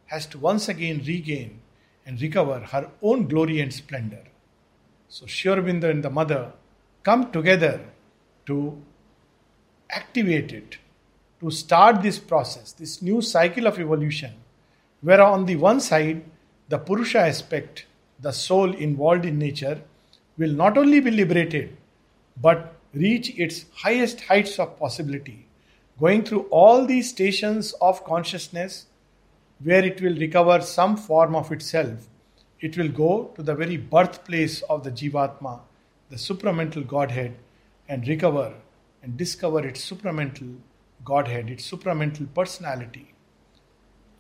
has 0.06 0.26
to 0.26 0.38
once 0.38 0.68
again 0.68 1.02
regain 1.06 1.60
and 2.06 2.20
recover 2.20 2.60
her 2.60 2.90
own 3.02 3.26
glory 3.26 3.60
and 3.60 3.72
splendor. 3.72 4.24
So 5.08 5.26
Sri 5.26 5.52
and 5.52 6.02
the 6.02 6.10
mother 6.10 6.52
come 7.02 7.32
together 7.32 7.80
to 8.46 8.80
activate 9.90 10.52
it, 10.52 10.78
to 11.40 11.50
start 11.50 12.02
this 12.02 12.18
process, 12.18 12.72
this 12.72 13.02
new 13.02 13.20
cycle 13.20 13.66
of 13.66 13.78
evolution, 13.78 14.34
where 15.00 15.22
on 15.22 15.46
the 15.46 15.56
one 15.56 15.80
side 15.80 16.24
the 16.68 16.78
Purusha 16.78 17.20
aspect, 17.20 17.86
the 18.20 18.32
soul 18.32 18.74
involved 18.74 19.24
in 19.24 19.38
nature, 19.38 19.82
will 20.38 20.52
not 20.52 20.78
only 20.78 21.00
be 21.00 21.10
liberated 21.10 21.76
but 22.40 22.74
reach 22.94 23.36
its 23.38 23.66
highest 23.74 24.20
heights 24.22 24.58
of 24.58 24.78
possibility, 24.78 25.46
going 26.00 26.22
through 26.24 26.42
all 26.50 26.86
these 26.86 27.10
stations 27.10 27.72
of 27.80 28.04
consciousness 28.04 28.86
where 29.62 29.84
it 29.84 30.00
will 30.00 30.16
recover 30.16 30.60
some 30.60 30.96
form 30.96 31.34
of 31.34 31.50
itself. 31.50 32.06
It 32.60 32.76
will 32.76 32.88
go 32.88 33.32
to 33.34 33.42
the 33.42 33.54
very 33.54 33.76
birthplace 33.76 34.62
of 34.62 34.84
the 34.84 34.90
Jivatma, 34.90 35.60
the 36.10 36.16
supramental 36.16 36.86
Godhead, 36.86 37.36
and 37.88 38.06
recover 38.06 38.54
and 39.02 39.16
discover 39.16 39.66
its 39.66 39.88
supramental 39.88 40.58
Godhead, 41.04 41.50
its 41.50 41.68
supramental 41.70 42.32
personality. 42.34 43.14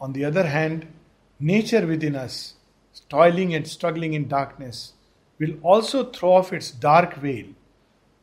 On 0.00 0.12
the 0.12 0.24
other 0.24 0.46
hand, 0.46 0.86
nature 1.40 1.86
within 1.86 2.16
us, 2.16 2.54
toiling 3.08 3.54
and 3.54 3.66
struggling 3.66 4.14
in 4.14 4.28
darkness, 4.28 4.92
will 5.38 5.54
also 5.62 6.04
throw 6.10 6.32
off 6.32 6.52
its 6.52 6.70
dark 6.70 7.14
veil, 7.16 7.46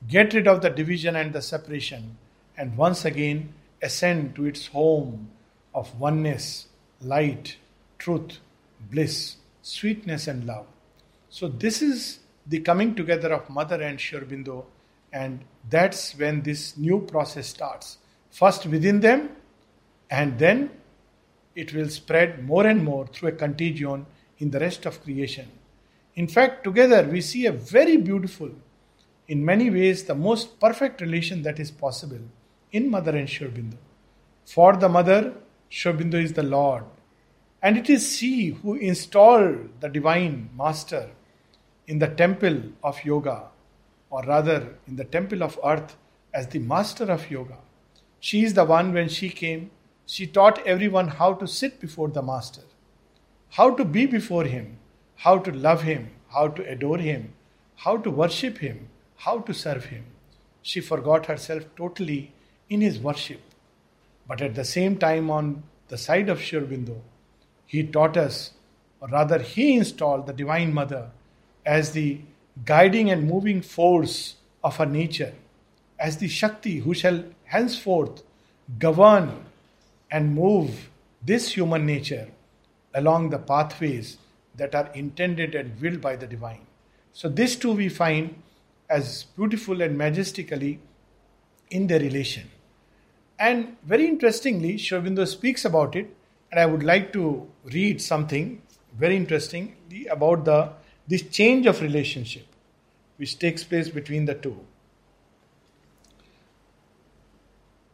get 0.07 0.33
rid 0.33 0.47
of 0.47 0.61
the 0.61 0.69
division 0.69 1.15
and 1.15 1.33
the 1.33 1.41
separation, 1.41 2.17
and 2.57 2.77
once 2.77 3.05
again 3.05 3.53
ascend 3.81 4.35
to 4.35 4.45
its 4.45 4.67
home 4.67 5.29
of 5.73 5.99
oneness, 5.99 6.67
light, 7.01 7.57
truth, 7.97 8.39
bliss, 8.91 9.37
sweetness, 9.61 10.27
and 10.27 10.45
love. 10.45 10.67
So, 11.29 11.47
this 11.47 11.81
is 11.81 12.19
the 12.47 12.59
coming 12.59 12.95
together 12.95 13.33
of 13.33 13.49
Mother 13.49 13.81
and 13.81 13.99
Sri 13.99 14.19
Aurobindo, 14.19 14.65
and 15.11 15.43
that's 15.69 16.17
when 16.17 16.41
this 16.43 16.77
new 16.77 16.99
process 17.01 17.47
starts. 17.47 17.97
First 18.29 18.65
within 18.65 18.99
them, 18.99 19.29
and 20.09 20.37
then 20.37 20.69
it 21.55 21.73
will 21.73 21.89
spread 21.89 22.45
more 22.45 22.65
and 22.67 22.83
more 22.83 23.07
through 23.07 23.29
a 23.29 23.31
contagion 23.31 24.05
in 24.39 24.51
the 24.51 24.59
rest 24.59 24.85
of 24.85 25.01
creation. 25.03 25.47
In 26.15 26.27
fact, 26.27 26.63
together 26.63 27.03
we 27.03 27.21
see 27.21 27.45
a 27.45 27.51
very 27.51 27.97
beautiful, 27.97 28.51
in 29.27 29.43
many 29.43 29.69
ways, 29.69 30.03
the 30.03 30.15
most 30.15 30.59
perfect 30.59 31.01
relation 31.01 31.43
that 31.43 31.59
is 31.59 31.71
possible 31.71 32.19
in 32.71 32.89
Mother 32.89 33.15
and 33.15 33.29
Sri 33.29 33.47
Aurobindo. 33.47 33.77
For 34.45 34.75
the 34.77 34.89
Mother, 34.89 35.33
Sri 35.69 35.91
Aurobindo 35.91 36.21
is 36.21 36.33
the 36.33 36.43
Lord, 36.43 36.83
and 37.61 37.77
it 37.77 37.89
is 37.89 38.17
she 38.17 38.49
who 38.49 38.75
installed 38.75 39.69
the 39.79 39.89
Divine 39.89 40.49
Master 40.55 41.09
in 41.87 41.99
the 41.99 42.07
temple 42.07 42.61
of 42.83 43.03
yoga, 43.03 43.47
or 44.09 44.23
rather 44.23 44.75
in 44.87 44.95
the 44.95 45.03
temple 45.03 45.43
of 45.43 45.59
earth 45.63 45.97
as 46.33 46.47
the 46.47 46.59
Master 46.59 47.05
of 47.05 47.29
yoga. 47.29 47.57
She 48.19 48.43
is 48.43 48.53
the 48.53 48.65
one 48.65 48.93
when 48.93 49.09
she 49.09 49.29
came 49.29 49.71
she 50.05 50.27
taught 50.27 50.65
everyone 50.67 51.07
how 51.07 51.33
to 51.33 51.47
sit 51.47 51.79
before 51.79 52.09
the 52.09 52.21
Master, 52.21 52.61
how 53.49 53.75
to 53.75 53.83
be 53.83 54.05
before 54.05 54.43
Him, 54.43 54.77
how 55.15 55.37
to 55.39 55.51
love 55.51 55.83
Him, 55.83 56.09
how 56.29 56.47
to 56.49 56.67
adore 56.67 56.97
Him, 56.97 57.33
how 57.77 57.97
to 57.97 58.09
worship 58.09 58.57
Him, 58.59 58.89
how 59.17 59.39
to 59.39 59.53
serve 59.53 59.85
Him. 59.85 60.05
She 60.61 60.81
forgot 60.81 61.27
herself 61.27 61.63
totally 61.75 62.31
in 62.69 62.81
His 62.81 62.99
worship. 62.99 63.41
But 64.27 64.41
at 64.41 64.55
the 64.55 64.65
same 64.65 64.97
time, 64.97 65.29
on 65.29 65.63
the 65.87 65.97
side 65.97 66.29
of 66.29 66.41
Sri 66.41 66.59
Aurobindo, 66.59 67.01
He 67.65 67.83
taught 67.83 68.17
us, 68.17 68.51
or 68.99 69.07
rather, 69.09 69.39
He 69.39 69.75
installed 69.75 70.27
the 70.27 70.33
Divine 70.33 70.73
Mother 70.73 71.11
as 71.65 71.91
the 71.91 72.19
guiding 72.63 73.09
and 73.09 73.27
moving 73.27 73.61
force 73.61 74.35
of 74.63 74.77
her 74.77 74.85
nature, 74.85 75.33
as 75.99 76.17
the 76.17 76.27
Shakti 76.27 76.79
who 76.79 76.93
shall 76.93 77.23
henceforth 77.45 78.23
govern 78.79 79.45
and 80.11 80.33
move 80.33 80.89
this 81.23 81.51
human 81.51 81.85
nature 81.85 82.27
along 82.93 83.29
the 83.29 83.37
pathways 83.37 84.17
that 84.57 84.75
are 84.75 84.89
intended 84.93 85.55
and 85.55 85.79
willed 85.81 86.01
by 86.01 86.15
the 86.15 86.27
divine. 86.27 86.65
So, 87.13 87.29
this 87.29 87.55
too 87.55 87.71
we 87.73 87.89
find 87.89 88.41
as 88.89 89.23
beautiful 89.35 89.81
and 89.81 89.97
majestically 89.97 90.79
in 91.71 91.87
their 91.87 91.99
relation. 91.99 92.49
And 93.39 93.77
very 93.83 94.07
interestingly, 94.07 94.77
Sri 94.77 94.97
Aurobindo 94.97 95.27
speaks 95.27 95.65
about 95.65 95.95
it, 95.95 96.15
and 96.51 96.59
I 96.59 96.65
would 96.65 96.83
like 96.83 97.11
to 97.13 97.49
read 97.65 98.01
something 98.01 98.61
very 98.97 99.15
interesting 99.15 99.75
about 100.09 100.45
the 100.45 100.71
this 101.07 101.21
change 101.23 101.65
of 101.67 101.81
relationship 101.81 102.45
which 103.17 103.37
takes 103.37 103.63
place 103.63 103.89
between 103.89 104.25
the 104.25 104.33
two. 104.33 104.59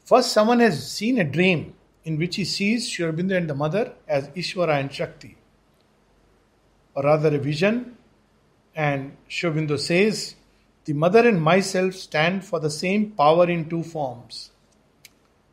First, 0.06 0.32
someone 0.32 0.60
has 0.60 0.92
seen 0.92 1.20
a 1.20 1.24
dream 1.24 1.74
in 2.04 2.18
which 2.18 2.36
he 2.36 2.46
sees 2.46 2.90
Sri 2.90 3.06
Aurobindo 3.06 3.36
and 3.38 3.50
the 3.50 3.56
mother 3.56 3.94
as 4.08 4.28
Ishvara 4.30 4.80
and 4.80 4.92
Shakti, 4.92 5.38
or 6.96 7.04
rather 7.04 7.36
a 7.36 7.40
vision. 7.40 7.98
And 8.76 9.18
Sri 9.28 9.50
Aurobindo 9.50 9.80
says, 9.80 10.36
The 10.86 10.94
mother 10.94 11.28
and 11.28 11.42
myself 11.42 11.94
stand 11.96 12.46
for 12.46 12.60
the 12.60 12.70
same 12.70 13.12
power 13.12 13.50
in 13.50 13.70
two 13.70 13.84
forms. 13.84 14.52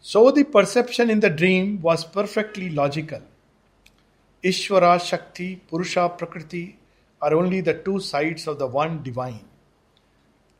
So 0.00 0.30
the 0.30 0.44
perception 0.44 1.10
in 1.10 1.20
the 1.20 1.30
dream 1.30 1.80
was 1.82 2.04
perfectly 2.04 2.70
logical. 2.70 3.22
Ishvara, 4.42 5.00
Shakti, 5.04 5.56
Purusha, 5.56 6.14
Prakriti 6.16 6.78
are 7.20 7.34
only 7.34 7.60
the 7.60 7.74
two 7.74 7.98
sides 7.98 8.46
of 8.46 8.58
the 8.58 8.66
one 8.66 9.02
divine. 9.02 9.44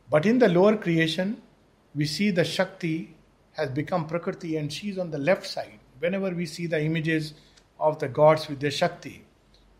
But 0.09 0.25
in 0.25 0.39
the 0.39 0.49
lower 0.49 0.75
creation, 0.75 1.41
we 1.95 2.05
see 2.05 2.31
the 2.31 2.43
Shakti 2.43 3.15
has 3.53 3.69
become 3.69 4.07
Prakriti 4.07 4.57
and 4.57 4.71
she 4.71 4.89
is 4.89 4.97
on 4.97 5.11
the 5.11 5.17
left 5.17 5.47
side. 5.47 5.79
Whenever 5.99 6.31
we 6.31 6.45
see 6.45 6.67
the 6.67 6.83
images 6.83 7.33
of 7.79 7.99
the 7.99 8.07
gods 8.07 8.47
with 8.47 8.59
their 8.59 8.71
Shakti, 8.71 9.23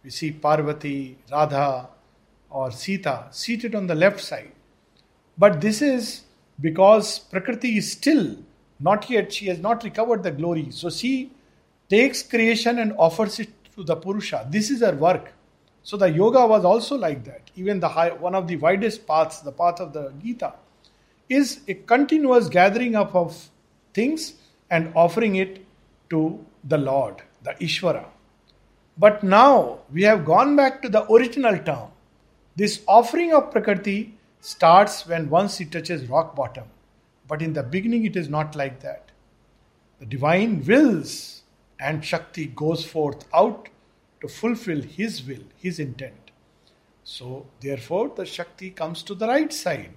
we 0.10 0.12
see 0.12 0.32
Parvati, 0.32 1.20
Radha, 1.32 1.88
or 2.50 2.72
Sita 2.72 3.28
seated 3.30 3.76
on 3.76 3.86
the 3.86 3.94
left 3.94 4.20
side. 4.20 4.52
But 5.38 5.62
this 5.62 5.84
is 5.84 6.24
because 6.60 7.20
Prakriti 7.20 7.78
is 7.78 7.92
still 7.92 8.36
not 8.80 9.08
yet, 9.08 9.32
she 9.32 9.46
has 9.50 9.60
not 9.60 9.84
recovered 9.84 10.24
the 10.24 10.32
glory. 10.32 10.72
So 10.72 10.90
she 10.90 11.32
takes 11.90 12.24
creation 12.24 12.80
and 12.80 12.96
offers 12.98 13.40
it 13.40 13.50
to 13.76 13.84
the 13.84 13.96
Purusha. 13.96 14.48
This 14.50 14.72
is 14.72 14.82
her 14.82 14.94
work. 14.94 15.32
So 15.84 15.96
the 15.96 16.10
yoga 16.10 16.48
was 16.48 16.66
also 16.66 16.98
like 16.98 17.24
that. 17.26 17.52
Even 17.56 17.80
the 17.80 17.90
high, 17.90 18.10
one 18.10 18.34
of 18.34 18.48
the 18.48 18.56
widest 18.56 19.06
paths, 19.06 19.42
the 19.42 19.52
path 19.52 19.80
of 19.80 19.94
the 19.94 20.12
Gita, 20.24 20.54
is 21.30 21.60
a 21.68 21.76
continuous 21.76 22.50
gathering 22.50 22.96
up 22.96 23.14
of 23.14 23.50
things 23.94 24.34
and 24.72 24.92
offering 24.96 25.36
it 25.36 25.64
to 26.10 26.44
the 26.64 26.80
Lord, 26.80 27.22
the 27.44 27.52
Ishvara. 27.52 28.06
But 29.00 29.24
now 29.24 29.80
we 29.94 30.04
have 30.04 30.26
gone 30.26 30.58
back 30.58 30.82
to 30.82 30.90
the 30.90 31.10
original 31.10 31.58
term. 31.58 31.88
This 32.58 32.82
offering 32.86 33.34
of 33.34 33.50
Prakriti 33.50 34.18
starts 34.42 35.08
when 35.08 35.30
once 35.30 35.62
it 35.62 35.72
touches 35.72 36.10
rock 36.10 36.36
bottom. 36.36 36.66
But 37.26 37.42
in 37.42 37.54
the 37.54 37.64
beginning, 37.64 38.06
it 38.06 38.18
is 38.18 38.28
not 38.28 38.58
like 38.58 38.82
that. 38.82 39.12
The 40.00 40.06
divine 40.06 40.66
wills 40.66 41.44
and 41.80 42.04
Shakti 42.04 42.48
goes 42.48 42.84
forth 42.84 43.24
out 43.34 43.70
to 44.20 44.28
fulfill 44.28 44.82
his 44.82 45.26
will, 45.26 45.44
his 45.56 45.80
intent. 45.80 46.32
So, 47.06 47.46
therefore, 47.62 48.12
the 48.14 48.26
Shakti 48.26 48.70
comes 48.70 49.02
to 49.04 49.16
the 49.16 49.28
right 49.28 49.54
side. 49.54 49.92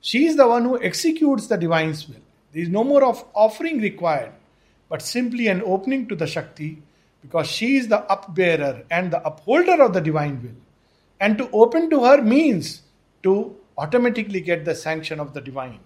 She 0.00 0.26
is 0.26 0.36
the 0.36 0.48
one 0.48 0.64
who 0.64 0.82
executes 0.82 1.46
the 1.46 1.56
divine's 1.56 2.08
will. 2.08 2.26
There 2.52 2.62
is 2.62 2.68
no 2.68 2.82
more 2.82 3.04
of 3.04 3.24
offering 3.32 3.80
required, 3.80 4.32
but 4.88 5.02
simply 5.02 5.46
an 5.46 5.62
opening 5.64 6.08
to 6.08 6.16
the 6.16 6.26
Shakti 6.26 6.82
because 7.22 7.46
she 7.46 7.76
is 7.76 7.88
the 7.88 8.04
upbearer 8.10 8.84
and 8.90 9.12
the 9.12 9.24
upholder 9.26 9.82
of 9.82 9.92
the 9.92 10.00
divine 10.00 10.42
will. 10.42 10.56
And 11.20 11.36
to 11.38 11.50
open 11.52 11.90
to 11.90 12.04
her 12.04 12.22
means 12.22 12.82
to 13.22 13.56
automatically 13.76 14.40
get 14.40 14.64
the 14.64 14.74
sanction 14.74 15.20
of 15.20 15.34
the 15.34 15.40
divine. 15.40 15.80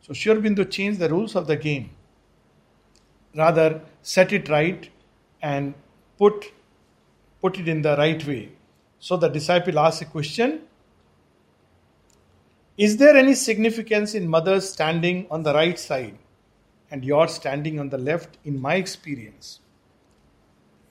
So 0.00 0.12
Sri 0.12 0.34
Aurobindo 0.34 0.68
changed 0.68 0.98
the 0.98 1.08
rules 1.08 1.36
of 1.36 1.46
the 1.46 1.56
game. 1.56 1.90
Rather, 3.36 3.82
set 4.02 4.32
it 4.32 4.48
right 4.48 4.90
and 5.40 5.74
put, 6.18 6.52
put 7.40 7.58
it 7.58 7.68
in 7.68 7.82
the 7.82 7.96
right 7.96 8.24
way. 8.26 8.52
So 8.98 9.16
the 9.16 9.28
disciple 9.28 9.78
asks 9.78 10.02
a 10.02 10.06
question 10.06 10.62
Is 12.76 12.96
there 12.96 13.16
any 13.16 13.34
significance 13.34 14.14
in 14.14 14.28
mothers 14.28 14.70
standing 14.70 15.26
on 15.30 15.42
the 15.42 15.54
right 15.54 15.78
side 15.78 16.18
and 16.90 17.04
yours 17.04 17.34
standing 17.34 17.78
on 17.78 17.88
the 17.90 17.98
left? 17.98 18.38
In 18.44 18.60
my 18.60 18.74
experience, 18.74 19.60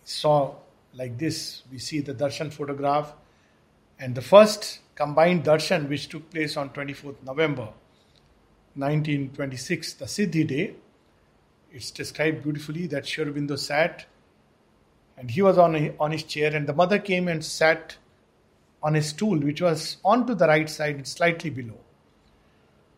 saw 0.09 0.55
like 0.93 1.17
this. 1.17 1.63
We 1.71 1.77
see 1.79 1.99
the 2.01 2.13
darshan 2.13 2.51
photograph, 2.51 3.13
and 3.99 4.15
the 4.15 4.21
first 4.21 4.79
combined 4.95 5.43
darshan, 5.43 5.87
which 5.87 6.09
took 6.09 6.29
place 6.31 6.57
on 6.57 6.69
24th 6.71 7.23
November 7.23 7.69
1926, 8.75 9.93
the 9.93 10.05
Siddhi 10.05 10.47
day. 10.47 10.75
It's 11.71 11.91
described 11.91 12.43
beautifully 12.43 12.87
that 12.87 13.05
Sri 13.05 13.25
Aurobindo 13.25 13.57
sat 13.57 14.05
and 15.17 15.29
he 15.29 15.41
was 15.41 15.57
on, 15.57 15.93
on 15.99 16.11
his 16.11 16.23
chair, 16.23 16.55
and 16.55 16.65
the 16.65 16.73
mother 16.73 16.97
came 16.97 17.27
and 17.27 17.43
sat 17.43 17.97
on 18.81 18.95
a 18.95 19.01
stool 19.01 19.37
which 19.37 19.61
was 19.61 19.97
on 20.03 20.25
to 20.25 20.33
the 20.33 20.47
right 20.47 20.69
side 20.69 20.95
and 20.95 21.07
slightly 21.07 21.49
below. 21.49 21.77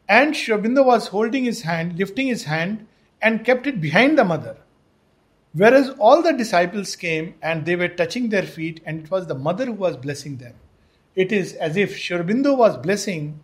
And 0.08 0.38
Sri 0.38 0.56
Aurobindo 0.56 0.86
was 0.86 1.08
holding 1.08 1.44
his 1.44 1.64
hand, 1.64 1.98
lifting 1.98 2.28
his 2.28 2.44
hand, 2.44 2.88
and 3.22 3.44
kept 3.44 3.68
it 3.68 3.82
behind 3.82 4.18
the 4.18 4.24
mother. 4.24 4.58
Whereas 5.54 5.90
all 6.00 6.22
the 6.22 6.32
disciples 6.32 6.96
came 6.96 7.36
and 7.42 7.66
they 7.66 7.76
were 7.76 7.90
touching 7.90 8.30
their 8.30 8.44
feet, 8.44 8.82
and 8.86 9.04
it 9.04 9.12
was 9.12 9.28
the 9.28 9.36
mother 9.36 9.66
who 9.66 9.74
was 9.74 9.98
blessing 9.98 10.38
them. 10.38 10.54
It 11.14 11.32
is 11.32 11.54
as 11.54 11.76
if 11.76 11.98
Sri 11.98 12.18
Aurobindo 12.18 12.56
was 12.56 12.78
blessing 12.78 13.42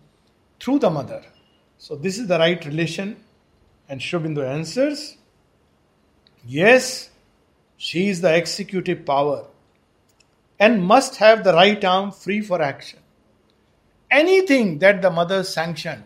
through 0.60 0.80
the 0.80 0.90
mother. 0.90 1.24
So, 1.78 1.96
this 1.96 2.18
is 2.18 2.28
the 2.28 2.40
right 2.40 2.64
relation. 2.66 3.18
And 3.90 4.02
Sri 4.02 4.20
Aurobindo 4.20 4.48
answers 4.48 5.18
Yes, 6.46 7.10
she 7.76 8.08
is 8.08 8.22
the 8.22 8.34
executive 8.36 9.06
power 9.06 9.48
and 10.60 10.84
must 10.84 11.18
have 11.18 11.44
the 11.44 11.54
right 11.54 11.84
arm 11.84 12.12
free 12.12 12.42
for 12.42 12.62
action. 12.62 13.00
Anything 14.10 14.80
that 14.80 15.02
the 15.02 15.12
mother 15.12 15.44
sanctioned 15.44 16.04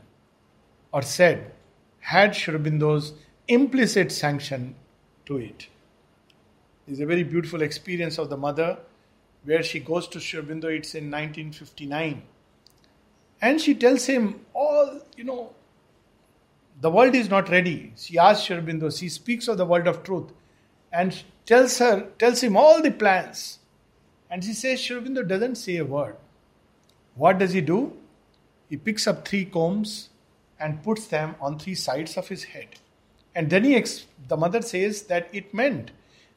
or 0.91 1.03
said 1.03 1.51
had 1.99 2.35
Sri 2.35 2.55
implicit 3.47 4.11
sanction 4.11 4.75
to 5.25 5.37
it. 5.37 5.67
It's 6.91 6.99
a 6.99 7.05
very 7.05 7.23
beautiful 7.23 7.61
experience 7.61 8.17
of 8.17 8.29
the 8.29 8.35
mother 8.35 8.77
where 9.45 9.63
she 9.63 9.79
goes 9.79 10.09
to 10.09 10.19
Sri 10.19 10.41
Aurobindo, 10.41 10.65
it's 10.65 10.93
in 10.93 11.09
1959. 11.09 12.21
And 13.41 13.61
she 13.61 13.75
tells 13.75 14.07
him 14.07 14.41
all, 14.53 14.99
you 15.15 15.23
know, 15.23 15.53
the 16.81 16.91
world 16.91 17.15
is 17.15 17.29
not 17.29 17.47
ready. 17.47 17.93
She 17.95 18.17
asks 18.17 18.47
Sri 18.47 18.57
Aurobindo, 18.57 18.91
she 18.99 19.07
speaks 19.07 19.47
of 19.47 19.57
the 19.57 19.63
world 19.63 19.87
of 19.87 20.03
truth 20.03 20.33
and 20.91 21.23
tells 21.45 21.77
her, 21.77 22.07
tells 22.19 22.43
him 22.43 22.57
all 22.57 22.81
the 22.81 22.91
plans. 22.91 23.59
And 24.29 24.43
she 24.43 24.51
says, 24.51 24.81
Sri 24.81 24.97
Aurobindo 24.97 25.25
doesn't 25.25 25.55
say 25.55 25.77
a 25.77 25.85
word. 25.85 26.17
What 27.15 27.39
does 27.39 27.53
he 27.53 27.61
do? 27.61 27.93
He 28.69 28.75
picks 28.75 29.07
up 29.07 29.25
three 29.25 29.45
combs 29.45 30.09
and 30.59 30.83
puts 30.83 31.07
them 31.07 31.35
on 31.39 31.57
three 31.57 31.75
sides 31.75 32.17
of 32.17 32.27
his 32.27 32.43
head. 32.43 32.67
And 33.33 33.49
then 33.49 33.63
he, 33.63 33.75
ex- 33.75 34.07
the 34.27 34.35
mother 34.35 34.61
says 34.61 35.03
that 35.03 35.29
it 35.31 35.53
meant 35.53 35.91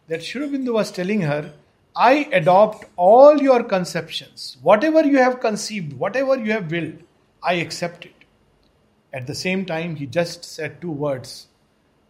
that 0.09 0.23
Sri 0.23 0.47
Aurobindo 0.47 0.73
was 0.73 0.90
telling 0.90 1.23
her, 1.23 1.53
I 1.97 2.29
adopt 2.33 2.87
all 2.97 3.40
your 3.40 3.62
conceptions. 3.62 4.57
Whatever 4.62 5.05
you 5.05 5.19
have 5.19 5.40
conceived, 5.40 5.93
whatever 5.93 6.37
you 6.37 6.53
have 6.53 6.71
willed, 6.71 6.99
I 7.43 7.55
accept 7.55 8.05
it. 8.07 8.14
At 9.12 9.27
the 9.29 9.35
same 9.35 9.64
time, 9.64 9.97
he 9.97 10.07
just 10.07 10.45
said 10.45 10.81
two 10.81 10.90
words. 10.90 11.47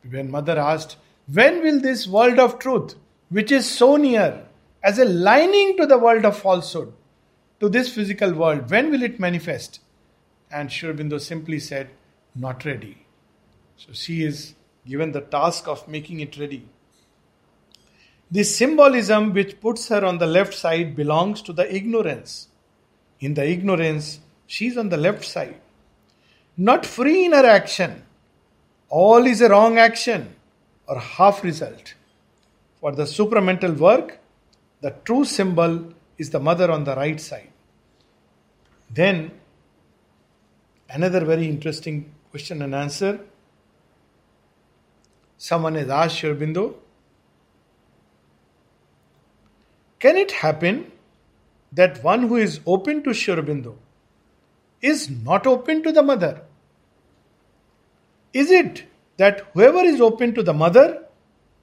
When 0.08 0.30
mother 0.30 0.58
asked, 0.58 0.96
When 1.32 1.62
will 1.62 1.80
this 1.80 2.06
world 2.06 2.38
of 2.38 2.58
truth, 2.58 2.94
which 3.28 3.52
is 3.52 3.70
so 3.70 3.96
near, 3.96 4.46
as 4.82 4.98
a 4.98 5.04
lining 5.04 5.76
to 5.76 5.86
the 5.86 5.98
world 5.98 6.24
of 6.24 6.38
falsehood, 6.38 6.92
to 7.60 7.68
this 7.68 7.92
physical 7.92 8.32
world, 8.32 8.70
when 8.70 8.90
will 8.90 9.02
it 9.02 9.20
manifest? 9.20 9.80
And 10.50 10.72
Sri 10.72 11.18
simply 11.18 11.58
said, 11.58 11.90
Not 12.34 12.64
ready. 12.64 13.06
So 13.76 13.92
she 13.92 14.24
is 14.24 14.54
given 14.86 15.12
the 15.12 15.20
task 15.20 15.68
of 15.68 15.86
making 15.88 16.20
it 16.20 16.38
ready. 16.38 16.68
This 18.34 18.56
symbolism 18.56 19.32
which 19.32 19.60
puts 19.60 19.86
her 19.90 20.04
on 20.04 20.18
the 20.18 20.26
left 20.26 20.54
side 20.54 20.96
belongs 20.96 21.40
to 21.42 21.52
the 21.52 21.72
ignorance. 21.72 22.48
In 23.20 23.34
the 23.34 23.48
ignorance, 23.48 24.18
she 24.48 24.66
is 24.66 24.76
on 24.76 24.88
the 24.88 24.96
left 24.96 25.24
side. 25.24 25.60
Not 26.56 26.84
free 26.84 27.26
in 27.26 27.32
her 27.32 27.46
action. 27.46 28.02
All 28.88 29.24
is 29.24 29.40
a 29.40 29.48
wrong 29.48 29.78
action 29.78 30.34
or 30.88 30.98
half 30.98 31.44
result. 31.44 31.94
For 32.80 32.90
the 32.90 33.04
supramental 33.04 33.78
work, 33.78 34.18
the 34.80 34.90
true 35.04 35.24
symbol 35.24 35.94
is 36.18 36.30
the 36.30 36.40
mother 36.40 36.72
on 36.72 36.82
the 36.82 36.96
right 36.96 37.20
side. 37.20 37.52
Then, 38.90 39.30
another 40.90 41.24
very 41.24 41.48
interesting 41.48 42.12
question 42.32 42.62
and 42.62 42.74
answer. 42.74 43.20
Someone 45.38 45.76
has 45.76 45.88
asked 45.88 46.16
Sri 46.16 46.30
Aurobindo, 46.30 46.74
Can 50.04 50.18
it 50.18 50.32
happen 50.32 50.92
that 51.72 52.04
one 52.04 52.24
who 52.28 52.36
is 52.36 52.60
open 52.66 53.02
to 53.04 53.14
Sri 53.14 53.42
is 54.82 55.08
not 55.08 55.46
open 55.46 55.82
to 55.82 55.92
the 55.92 56.02
mother? 56.02 56.42
Is 58.34 58.50
it 58.50 58.84
that 59.16 59.40
whoever 59.54 59.78
is 59.78 60.02
open 60.02 60.34
to 60.34 60.42
the 60.42 60.52
mother 60.52 61.04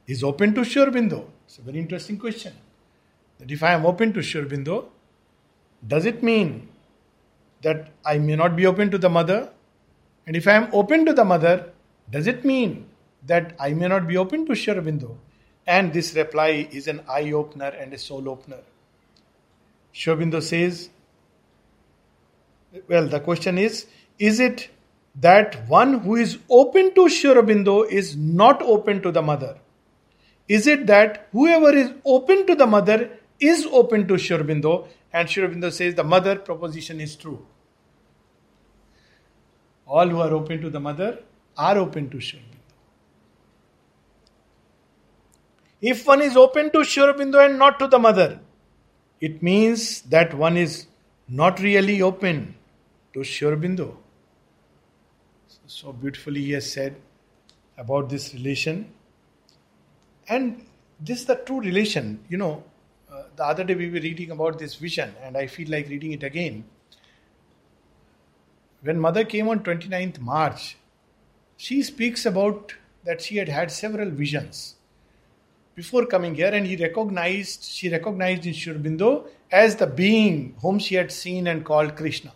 is 0.08 0.24
open 0.24 0.56
to 0.56 0.66
Sri 0.66 0.84
Aurobindo? 0.84 1.26
It's 1.46 1.60
a 1.60 1.62
very 1.62 1.78
interesting 1.78 2.18
question. 2.18 2.54
That 3.38 3.52
if 3.52 3.62
I 3.62 3.74
am 3.74 3.86
open 3.86 4.12
to 4.14 4.24
Sri 4.24 4.42
Aurobindo, 4.42 4.86
does 5.88 6.08
it 6.08 6.24
mean 6.24 6.68
that 7.62 7.92
I 8.04 8.18
may 8.18 8.36
not 8.36 8.56
be 8.56 8.66
open 8.66 8.90
to 8.90 8.98
the 8.98 9.10
mother? 9.10 9.52
And 10.26 10.36
if 10.36 10.48
I 10.48 10.54
am 10.54 10.70
open 10.74 11.06
to 11.06 11.14
the 11.14 11.26
mother, 11.26 11.72
does 12.10 12.26
it 12.26 12.44
mean 12.44 12.90
that 13.28 13.56
I 13.60 13.74
may 13.74 13.88
not 13.88 14.08
be 14.08 14.18
open 14.18 14.48
to 14.48 14.56
Sri 14.56 14.74
Aurobindo? 14.74 15.18
And 15.68 15.94
this 15.94 16.16
reply 16.16 16.68
is 16.72 16.88
an 16.88 17.02
eye 17.08 17.32
opener 17.32 17.68
and 17.68 17.94
a 17.94 17.98
soul 17.98 18.28
opener. 18.30 18.60
Sri 19.92 20.14
Aurobindo 20.14 20.42
says, 20.42 20.90
well, 22.88 23.08
the 23.08 23.20
question 23.20 23.58
is, 23.58 23.86
is 24.18 24.40
it 24.40 24.70
that 25.16 25.68
one 25.68 26.00
who 26.00 26.16
is 26.16 26.38
open 26.50 26.94
to 26.96 27.10
Sri 27.10 27.32
is 27.90 28.16
not 28.16 28.62
open 28.62 29.02
to 29.02 29.12
the 29.12 29.22
mother? 29.22 29.58
Is 30.48 30.68
it 30.68 30.88
that 30.88 31.28
whoever 31.32 31.74
is 31.76 31.92
open 32.06 32.48
to 32.48 32.56
the 32.56 32.68
mother 32.68 33.10
is 33.40 33.66
open 33.72 34.08
to 34.08 34.18
Sri 34.18 34.38
And 35.14 35.30
Sri 35.30 35.72
says 35.72 35.96
the 35.96 36.04
mother 36.04 36.38
proposition 36.38 37.02
is 37.02 37.16
true. 37.16 37.46
All 39.86 40.08
who 40.08 40.20
are 40.22 40.34
open 40.34 40.62
to 40.62 40.70
the 40.70 40.80
mother 40.80 41.20
are 41.58 41.78
open 41.78 42.10
to 42.10 42.20
Sri 42.20 42.40
Aurobindo. 42.40 42.52
If 45.82 46.06
one 46.06 46.22
is 46.22 46.38
open 46.38 46.72
to 46.72 46.84
Sri 46.84 47.04
Aurobindo 47.04 47.44
and 47.44 47.58
not 47.58 47.80
to 47.80 47.88
the 47.88 47.98
mother, 47.98 48.40
it 49.20 49.42
means 49.42 50.02
that 50.04 50.34
one 50.34 50.56
is 50.56 50.86
not 51.28 51.60
really 51.60 52.02
open 52.04 52.56
to 53.14 53.24
Sri 53.24 53.48
Aurobindo. 53.48 53.98
So 55.66 55.92
beautifully 55.92 56.42
he 56.44 56.52
has 56.52 56.72
said 56.72 56.96
about 57.78 58.10
this 58.10 58.34
relation. 58.34 58.92
And 60.28 60.66
this 61.00 61.22
is 61.22 61.26
the 61.26 61.36
true 61.36 61.62
relation. 61.62 62.20
You 62.30 62.38
know, 62.38 62.64
uh, 63.12 63.24
the 63.36 63.44
other 63.44 63.64
day 63.64 63.74
we 63.74 63.88
were 63.88 64.00
reading 64.02 64.30
about 64.30 64.60
this 64.60 64.76
vision, 64.76 65.16
and 65.24 65.36
I 65.36 65.48
feel 65.48 65.70
like 65.70 65.90
reading 65.90 66.12
it 66.12 66.22
again. 66.22 66.64
When 68.84 69.00
mother 69.00 69.24
came 69.24 69.48
on 69.48 69.62
29th 69.62 70.20
March, 70.20 70.78
she 71.58 71.82
speaks 71.82 72.26
about 72.26 72.76
that 73.04 73.22
she 73.22 73.38
had 73.38 73.50
had 73.50 73.72
several 73.72 74.12
visions 74.12 74.76
before 75.76 76.06
coming 76.06 76.36
here, 76.36 76.50
and 76.54 76.66
he 76.66 76.76
recognized, 76.76 77.64
she 77.64 77.90
recognized 77.90 78.46
in 78.46 78.54
Sri 78.54 78.74
Aurobindo 78.74 79.28
as 79.52 79.76
the 79.76 79.88
being 79.88 80.56
whom 80.62 80.80
she 80.80 80.96
had 80.96 81.12
seen 81.12 81.48
and 81.48 81.66
called 81.66 81.96
Krishna. 81.96 82.34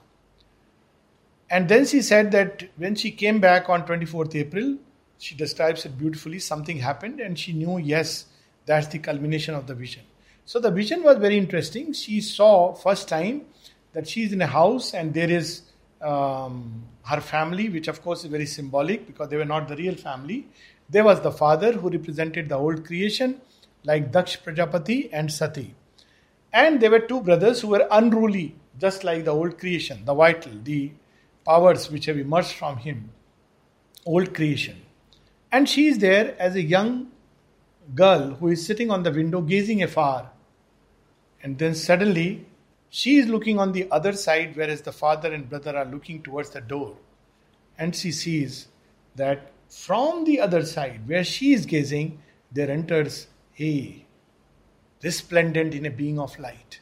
And 1.50 1.70
then 1.70 1.86
she 1.86 2.02
said 2.02 2.32
that 2.32 2.64
when 2.78 2.96
she 2.96 3.12
came 3.12 3.40
back 3.40 3.70
on 3.70 3.86
24th 3.86 4.36
April, 4.36 4.78
she 5.18 5.36
describes 5.36 5.86
it 5.86 5.98
beautifully, 5.98 6.40
something 6.40 6.78
happened, 6.78 7.20
and 7.20 7.38
she 7.38 7.54
knew, 7.54 7.78
yes, 7.78 8.26
that's 8.66 8.88
the 8.88 9.00
culmination 9.00 9.54
of 9.54 9.68
the 9.68 9.76
vision. 9.76 10.04
So 10.46 10.60
the 10.60 10.72
vision 10.72 11.04
was 11.04 11.18
very 11.18 11.38
interesting. 11.38 11.94
She 11.94 12.22
saw 12.22 12.74
first 12.74 13.08
time 13.08 13.44
that 13.94 14.08
she 14.08 14.24
is 14.24 14.34
in 14.34 14.42
a 14.42 14.48
house 14.48 14.94
and 14.94 15.14
there 15.14 15.30
is 15.30 15.62
um, 16.02 16.84
her 17.04 17.22
family, 17.22 17.70
which 17.70 17.88
of 17.88 18.02
course 18.04 18.24
is 18.24 18.30
very 18.30 18.46
symbolic 18.46 19.08
because 19.08 19.30
they 19.30 19.38
were 19.38 19.46
not 19.46 19.68
the 19.68 19.76
real 19.76 19.96
family. 19.96 20.48
There 20.90 21.04
was 21.04 21.22
the 21.22 21.32
father 21.32 21.74
who 21.74 21.90
represented 21.90 22.50
the 22.50 22.56
old 22.56 22.86
creation, 22.86 23.42
like 23.84 24.12
Daksh 24.12 24.44
Prajapati 24.44 25.10
and 25.12 25.32
Sati. 25.32 25.74
And 26.54 26.80
there 26.80 26.92
were 26.92 27.00
two 27.00 27.22
brothers 27.22 27.62
who 27.62 27.70
were 27.70 27.88
unruly, 27.92 28.56
just 28.80 29.04
like 29.04 29.26
the 29.26 29.32
old 29.32 29.58
creation, 29.58 30.06
the 30.06 30.14
vital, 30.14 30.54
the 30.64 30.92
powers 31.46 31.92
which 31.92 32.06
have 32.06 32.18
emerged 32.18 32.54
from 32.54 32.78
him, 32.78 33.10
old 34.06 34.34
creation. 34.34 34.82
And 35.52 35.68
she 35.68 35.88
is 35.88 36.00
there 36.00 36.36
as 36.40 36.56
a 36.56 36.62
young 36.62 37.12
girl 37.94 38.32
who 38.36 38.50
is 38.50 38.66
sitting 38.66 38.90
on 38.90 39.04
the 39.04 39.12
window 39.12 39.42
gazing 39.42 39.84
afar. 39.84 40.32
And 41.44 41.58
then 41.58 41.76
suddenly 41.76 42.46
she 42.90 43.18
is 43.18 43.28
looking 43.28 43.60
on 43.60 43.72
the 43.72 43.88
other 43.92 44.14
side, 44.14 44.56
whereas 44.56 44.82
the 44.82 44.92
father 44.92 45.34
and 45.34 45.50
brother 45.50 45.78
are 45.78 45.86
looking 45.86 46.24
towards 46.24 46.52
the 46.52 46.62
door. 46.62 46.96
And 47.78 47.96
she 47.96 48.12
sees 48.12 48.68
that 49.16 49.52
from 49.76 50.24
the 50.24 50.40
other 50.40 50.66
side, 50.66 51.02
where 51.06 51.24
she 51.24 51.52
is 51.52 51.66
gazing, 51.66 52.18
there 52.50 52.72
enters 52.72 53.28
a 53.60 54.06
resplendent 55.04 55.76
in 55.76 55.86
a 55.86 55.90
being 55.90 56.18
of 56.18 56.40
light. 56.40 56.80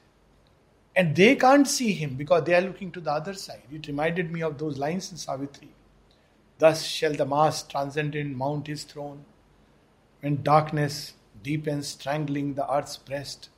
And 0.95 1.15
they 1.15 1.36
can't 1.36 1.67
see 1.67 1.91
him 1.93 2.15
because 2.15 2.43
they 2.43 2.53
are 2.53 2.62
looking 2.62 2.91
to 2.91 3.01
the 3.01 3.12
other 3.12 3.34
side. 3.34 3.63
It 3.71 3.88
reminded 3.88 4.32
me 4.32 4.43
of 4.43 4.60
those 4.60 4.77
lines 4.77 5.12
in 5.12 5.17
Savitri. 5.17 5.69
Thus 6.60 6.84
shall 6.84 7.13
the 7.13 7.25
mass 7.25 7.63
transcendent 7.63 8.38
mount 8.38 8.67
his 8.67 8.84
throne 8.84 9.25
when 10.21 10.43
darkness 10.43 11.13
deepens, 11.41 11.88
strangling 11.88 12.53
the 12.53 12.71
earth's 12.71 12.97
breast. 12.97 13.49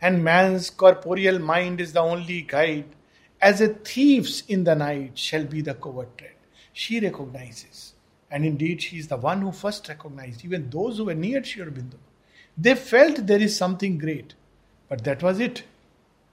And 0.00 0.24
man's 0.24 0.68
corporeal 0.68 1.38
mind 1.38 1.80
is 1.80 1.92
the 1.92 2.00
only 2.00 2.42
guide. 2.42 2.96
As 3.40 3.60
a 3.60 3.68
thief's 3.68 4.40
in 4.42 4.64
the 4.64 4.74
night 4.74 5.16
shall 5.16 5.44
be 5.44 5.62
the 5.62 5.74
covert 5.74 6.18
tread. 6.18 6.34
She 6.72 6.98
recognizes. 6.98 7.91
And 8.32 8.46
indeed, 8.46 8.80
she 8.80 8.96
is 8.96 9.08
the 9.08 9.18
one 9.18 9.42
who 9.42 9.52
first 9.52 9.86
recognized, 9.90 10.42
even 10.42 10.70
those 10.70 10.96
who 10.96 11.04
were 11.04 11.14
near 11.14 11.44
Sri 11.44 11.62
Aurobindo. 11.62 11.98
They 12.56 12.74
felt 12.74 13.26
there 13.26 13.42
is 13.42 13.54
something 13.54 13.98
great. 13.98 14.34
But 14.88 15.04
that 15.04 15.22
was 15.22 15.38
it. 15.38 15.64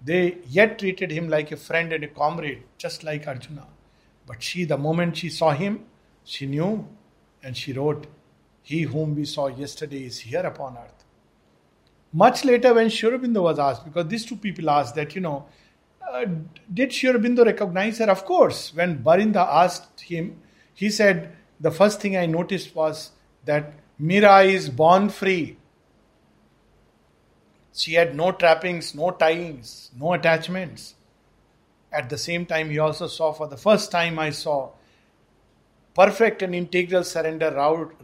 They 0.01 0.37
yet 0.47 0.79
treated 0.79 1.11
him 1.11 1.27
like 1.27 1.51
a 1.51 1.57
friend 1.57 1.91
and 1.91 2.05
a 2.05 2.07
comrade, 2.07 2.63
just 2.77 3.03
like 3.03 3.27
Arjuna. 3.27 3.67
But 4.25 4.41
she, 4.41 4.63
the 4.63 4.77
moment 4.77 5.17
she 5.17 5.29
saw 5.29 5.51
him, 5.51 5.83
she 6.23 6.45
knew 6.45 6.87
and 7.43 7.57
she 7.57 7.73
wrote, 7.73 8.07
He 8.63 8.83
whom 8.83 9.15
we 9.15 9.25
saw 9.25 9.47
yesterday 9.47 10.05
is 10.05 10.19
here 10.19 10.45
upon 10.45 10.77
earth. 10.77 11.03
Much 12.13 12.45
later, 12.45 12.73
when 12.73 12.89
Sri 12.89 13.11
Aurobindo 13.11 13.43
was 13.43 13.59
asked, 13.59 13.83
because 13.83 14.07
these 14.07 14.25
two 14.25 14.37
people 14.37 14.69
asked 14.69 14.95
that, 14.95 15.15
you 15.15 15.21
know, 15.21 15.47
uh, 16.09 16.25
did 16.73 16.93
Sri 16.93 17.09
Aurobindo 17.09 17.45
recognize 17.45 17.97
her? 17.97 18.09
Of 18.09 18.23
course. 18.23 18.73
When 18.73 19.03
Barinda 19.03 19.45
asked 19.45 19.99
him, 19.99 20.41
he 20.73 20.89
said, 20.89 21.35
The 21.59 21.71
first 21.71 21.99
thing 21.99 22.15
I 22.15 22.25
noticed 22.25 22.73
was 22.73 23.11
that 23.45 23.73
Mira 23.97 24.43
is 24.43 24.69
born 24.69 25.09
free. 25.09 25.57
She 27.73 27.93
had 27.93 28.15
no 28.15 28.31
trappings, 28.31 28.95
no 28.95 29.11
ties, 29.11 29.91
no 29.97 30.13
attachments. 30.13 30.95
At 31.91 32.09
the 32.09 32.17
same 32.17 32.45
time, 32.45 32.69
he 32.69 32.79
also 32.79 33.07
saw, 33.07 33.33
for 33.33 33.47
the 33.47 33.57
first 33.57 33.91
time, 33.91 34.19
I 34.19 34.29
saw 34.29 34.71
perfect 35.93 36.41
and 36.41 36.55
integral 36.55 37.03
surrender 37.03 37.51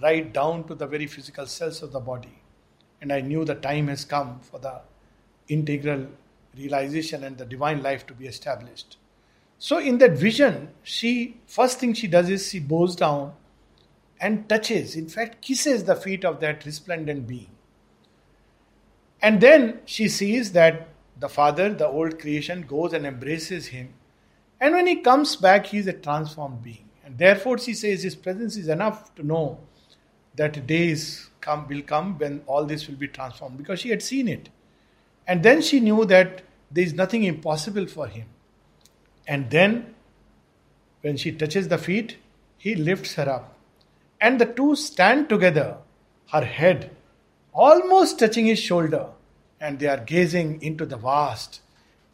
right 0.01 0.33
down 0.33 0.65
to 0.65 0.75
the 0.75 0.87
very 0.87 1.07
physical 1.07 1.45
cells 1.45 1.81
of 1.81 1.91
the 1.91 1.99
body. 1.99 2.41
And 3.01 3.11
I 3.11 3.21
knew 3.21 3.45
the 3.45 3.55
time 3.55 3.87
has 3.87 4.03
come 4.03 4.39
for 4.39 4.59
the 4.59 4.81
integral 5.47 6.07
realization 6.57 7.23
and 7.23 7.37
the 7.37 7.45
divine 7.45 7.83
life 7.83 8.05
to 8.07 8.13
be 8.13 8.27
established. 8.27 8.97
So, 9.59 9.79
in 9.79 9.97
that 9.99 10.13
vision, 10.13 10.69
she 10.83 11.37
first 11.45 11.79
thing 11.79 11.93
she 11.93 12.07
does 12.07 12.29
is 12.29 12.49
she 12.49 12.59
bows 12.59 12.95
down 12.95 13.33
and 14.19 14.47
touches, 14.47 14.95
in 14.95 15.09
fact, 15.09 15.41
kisses 15.41 15.83
the 15.83 15.95
feet 15.95 16.23
of 16.23 16.39
that 16.39 16.65
resplendent 16.65 17.27
being. 17.27 17.49
And 19.21 19.41
then 19.41 19.79
she 19.85 20.07
sees 20.07 20.51
that 20.53 20.89
the 21.19 21.29
father, 21.29 21.73
the 21.73 21.87
old 21.87 22.19
creation, 22.19 22.61
goes 22.61 22.93
and 22.93 23.05
embraces 23.05 23.67
him. 23.67 23.93
And 24.59 24.73
when 24.73 24.87
he 24.87 24.97
comes 24.97 25.35
back, 25.35 25.67
he 25.67 25.77
is 25.79 25.87
a 25.87 25.93
transformed 25.93 26.63
being. 26.63 26.89
And 27.03 27.17
therefore, 27.17 27.57
she 27.57 27.73
says 27.73 28.03
his 28.03 28.15
presence 28.15 28.55
is 28.57 28.67
enough 28.67 29.13
to 29.15 29.23
know 29.25 29.59
that 30.35 30.65
days 30.67 31.29
come 31.41 31.67
will 31.67 31.81
come 31.81 32.17
when 32.17 32.41
all 32.47 32.65
this 32.65 32.87
will 32.87 32.95
be 32.95 33.07
transformed 33.07 33.57
because 33.57 33.79
she 33.79 33.89
had 33.89 34.01
seen 34.01 34.27
it. 34.27 34.49
And 35.27 35.43
then 35.43 35.61
she 35.61 35.79
knew 35.79 36.05
that 36.05 36.43
there 36.71 36.83
is 36.83 36.93
nothing 36.93 37.23
impossible 37.23 37.87
for 37.87 38.07
him. 38.07 38.27
And 39.27 39.49
then, 39.49 39.95
when 41.01 41.17
she 41.17 41.31
touches 41.31 41.67
the 41.67 41.77
feet, 41.77 42.17
he 42.57 42.75
lifts 42.75 43.15
her 43.15 43.29
up. 43.29 43.54
And 44.21 44.39
the 44.39 44.45
two 44.45 44.75
stand 44.75 45.29
together, 45.29 45.77
her 46.31 46.45
head 46.45 46.91
almost 47.55 48.19
touching 48.19 48.45
his 48.45 48.59
shoulder, 48.59 49.07
and 49.61 49.79
they 49.79 49.87
are 49.87 49.97
gazing 49.97 50.61
into 50.61 50.85
the 50.85 50.97
vast. 50.97 51.61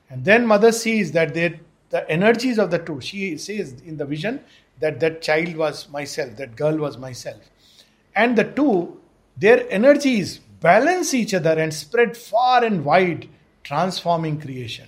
And 0.10 0.24
then 0.24 0.46
mother 0.46 0.72
sees 0.72 1.12
that 1.14 1.34
they, 1.34 1.60
the 1.90 2.10
energies 2.10 2.60
of 2.60 2.70
the 2.70 2.78
two, 2.78 3.02
she 3.02 3.38
says 3.38 3.82
in 3.86 3.98
the 3.98 4.06
vision 4.06 4.42
that 4.80 5.00
that 5.00 5.22
child 5.22 5.56
was 5.58 5.90
myself, 5.90 6.38
that 6.38 6.56
girl 6.56 6.78
was 6.78 6.98
myself. 6.98 7.42
And 8.16 8.38
the 8.38 8.44
two, 8.44 9.00
their 9.36 9.70
energies 9.72 10.38
balance 10.60 11.14
each 11.14 11.34
other 11.34 11.58
and 11.58 11.74
spread 11.74 12.16
far 12.16 12.64
and 12.64 12.86
wide, 12.86 13.28
transforming 13.64 14.40
creation. 14.40 14.88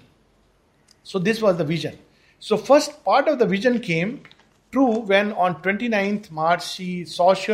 So 1.04 1.19
this 1.19 1.41
was 1.41 1.58
the 1.58 1.63
vision. 1.63 1.97
So 2.39 2.58
first 2.58 3.04
part 3.04 3.28
of 3.28 3.39
the 3.39 3.45
vision 3.45 3.80
came 3.80 4.23
true 4.73 4.99
when 5.12 5.31
on 5.33 5.62
29th 5.62 6.31
March 6.31 6.67
she 6.67 7.05
saw 7.05 7.33
Sri 7.36 7.53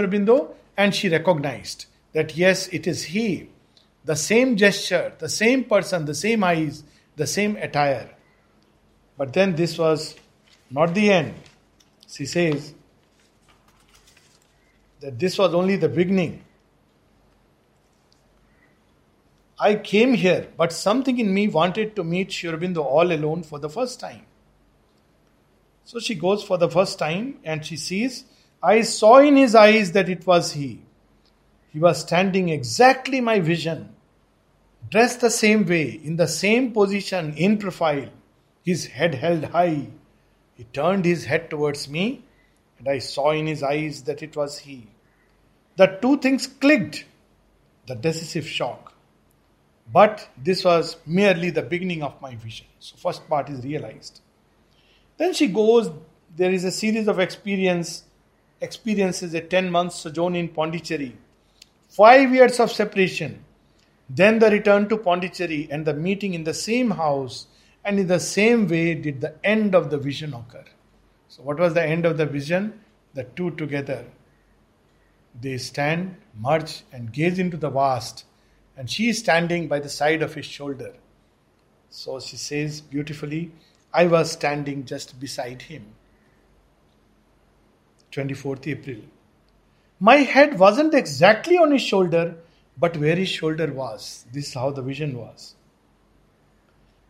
and 0.77 0.95
she 0.95 1.09
recognized 1.09 1.85
that 2.13 2.37
yes, 2.37 2.67
it 2.69 2.87
is 2.87 3.03
he, 3.03 3.49
the 4.05 4.15
same 4.15 4.55
gesture, 4.55 5.11
the 5.19 5.27
same 5.27 5.65
person, 5.65 6.05
the 6.05 6.15
same 6.15 6.43
eyes, 6.43 6.83
the 7.17 7.27
same 7.27 7.57
attire. 7.57 8.09
But 9.17 9.33
then 9.33 9.55
this 9.55 9.77
was 9.77 10.15
not 10.71 10.93
the 10.93 11.11
end. 11.11 11.33
She 12.07 12.25
says 12.25 12.73
that 15.01 15.19
this 15.19 15.37
was 15.37 15.53
only 15.53 15.75
the 15.75 15.89
beginning. 15.89 16.45
I 19.59 19.75
came 19.75 20.13
here, 20.13 20.47
but 20.55 20.71
something 20.71 21.19
in 21.19 21.33
me 21.33 21.49
wanted 21.49 21.97
to 21.97 22.03
meet 22.05 22.31
Sri 22.31 22.49
Aurobindo 22.49 22.77
all 22.77 23.11
alone 23.11 23.43
for 23.43 23.59
the 23.59 23.69
first 23.69 23.99
time. 23.99 24.28
So 25.89 25.99
she 25.99 26.13
goes 26.13 26.43
for 26.43 26.59
the 26.59 26.69
first 26.69 26.99
time 26.99 27.39
and 27.43 27.65
she 27.65 27.75
sees, 27.75 28.23
I 28.61 28.81
saw 28.83 29.17
in 29.17 29.35
his 29.35 29.55
eyes 29.55 29.91
that 29.93 30.07
it 30.07 30.27
was 30.27 30.51
he. 30.51 30.83
He 31.73 31.79
was 31.79 32.01
standing 32.01 32.49
exactly 32.49 33.21
my 33.21 33.39
vision, 33.39 33.95
dressed 34.91 35.21
the 35.21 35.31
same 35.31 35.65
way, 35.65 35.99
in 36.03 36.15
the 36.15 36.27
same 36.27 36.73
position, 36.73 37.33
in 37.33 37.57
profile, 37.57 38.07
his 38.63 38.85
head 38.85 39.15
held 39.15 39.45
high. 39.45 39.87
He 40.53 40.65
turned 40.65 41.05
his 41.05 41.25
head 41.25 41.49
towards 41.49 41.89
me, 41.89 42.23
and 42.77 42.87
I 42.87 42.99
saw 42.99 43.31
in 43.31 43.47
his 43.47 43.63
eyes 43.63 44.03
that 44.03 44.21
it 44.21 44.35
was 44.35 44.59
he. 44.59 44.85
The 45.75 45.97
two 45.99 46.19
things 46.19 46.45
clicked, 46.45 47.05
the 47.87 47.95
decisive 47.95 48.47
shock. 48.47 48.93
But 49.91 50.29
this 50.37 50.63
was 50.63 50.97
merely 51.07 51.49
the 51.49 51.63
beginning 51.63 52.03
of 52.03 52.21
my 52.21 52.35
vision. 52.35 52.67
So, 52.77 52.95
first 52.95 53.27
part 53.27 53.49
is 53.49 53.63
realized. 53.63 54.21
Then 55.19 55.33
she 55.33 55.47
goes, 55.47 55.91
there 56.35 56.51
is 56.51 56.63
a 56.63 56.71
series 56.71 57.07
of 57.07 57.19
experience, 57.19 58.05
experiences, 58.59 59.35
a 59.35 59.41
10 59.41 59.69
months 59.69 59.97
sojourn 59.97 60.35
in 60.35 60.47
Pondicherry, 60.47 61.15
five 61.89 62.33
years 62.33 62.59
of 62.59 62.71
separation, 62.71 63.45
then 64.09 64.39
the 64.39 64.49
return 64.49 64.89
to 64.89 64.97
Pondicherry 64.97 65.67
and 65.69 65.85
the 65.85 65.93
meeting 65.93 66.33
in 66.33 66.43
the 66.43 66.55
same 66.55 66.89
house, 66.89 67.45
and 67.85 67.99
in 67.99 68.07
the 68.07 68.19
same 68.19 68.67
way 68.67 68.95
did 68.95 69.21
the 69.21 69.35
end 69.43 69.75
of 69.75 69.91
the 69.91 69.99
vision 69.99 70.33
occur. 70.33 70.65
So, 71.27 71.43
what 71.43 71.59
was 71.59 71.75
the 71.75 71.83
end 71.83 72.07
of 72.07 72.17
the 72.17 72.25
vision? 72.25 72.79
The 73.13 73.25
two 73.25 73.51
together. 73.51 74.05
They 75.39 75.59
stand, 75.59 76.15
merge, 76.35 76.81
and 76.91 77.13
gaze 77.13 77.37
into 77.37 77.57
the 77.57 77.69
vast 77.69 78.25
and 78.79 78.89
she 78.89 79.09
is 79.09 79.19
standing 79.19 79.67
by 79.67 79.77
the 79.79 79.89
side 79.89 80.21
of 80.21 80.33
his 80.35 80.45
shoulder. 80.45 80.93
So 81.89 82.21
she 82.21 82.37
says 82.37 82.79
beautifully, 82.79 83.51
I 83.93 84.05
was 84.05 84.31
standing 84.31 84.85
just 84.85 85.19
beside 85.19 85.63
him. 85.63 85.85
24th 88.11 88.67
April. 88.67 88.97
My 89.99 90.17
head 90.17 90.57
wasn't 90.57 90.93
exactly 90.93 91.57
on 91.57 91.71
his 91.71 91.81
shoulder, 91.81 92.35
but 92.77 92.97
where 92.97 93.15
his 93.15 93.29
shoulder 93.29 93.71
was. 93.71 94.25
This 94.31 94.47
is 94.47 94.53
how 94.53 94.71
the 94.71 94.81
vision 94.81 95.17
was. 95.17 95.55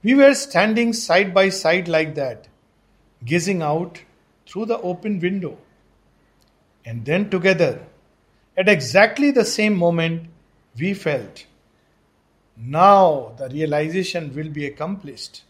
We 0.02 0.16
were 0.16 0.34
standing 0.34 0.94
side 0.94 1.34
by 1.34 1.50
side 1.50 1.88
like 1.88 2.16
that, 2.16 2.48
gazing 3.26 3.62
out 3.62 4.02
through 4.48 4.66
the 4.66 4.80
open 4.80 5.20
window. 5.20 5.58
And 6.86 7.06
then 7.06 7.30
together, 7.30 7.86
at 8.58 8.70
exactly 8.70 9.32
the 9.32 9.46
same 9.46 9.76
moment, 9.76 10.30
we 10.78 10.94
felt 10.94 11.46
now 12.58 13.34
the 13.38 13.50
realization 13.50 14.34
will 14.34 14.50
be 14.50 14.66
accomplished. 14.66 15.44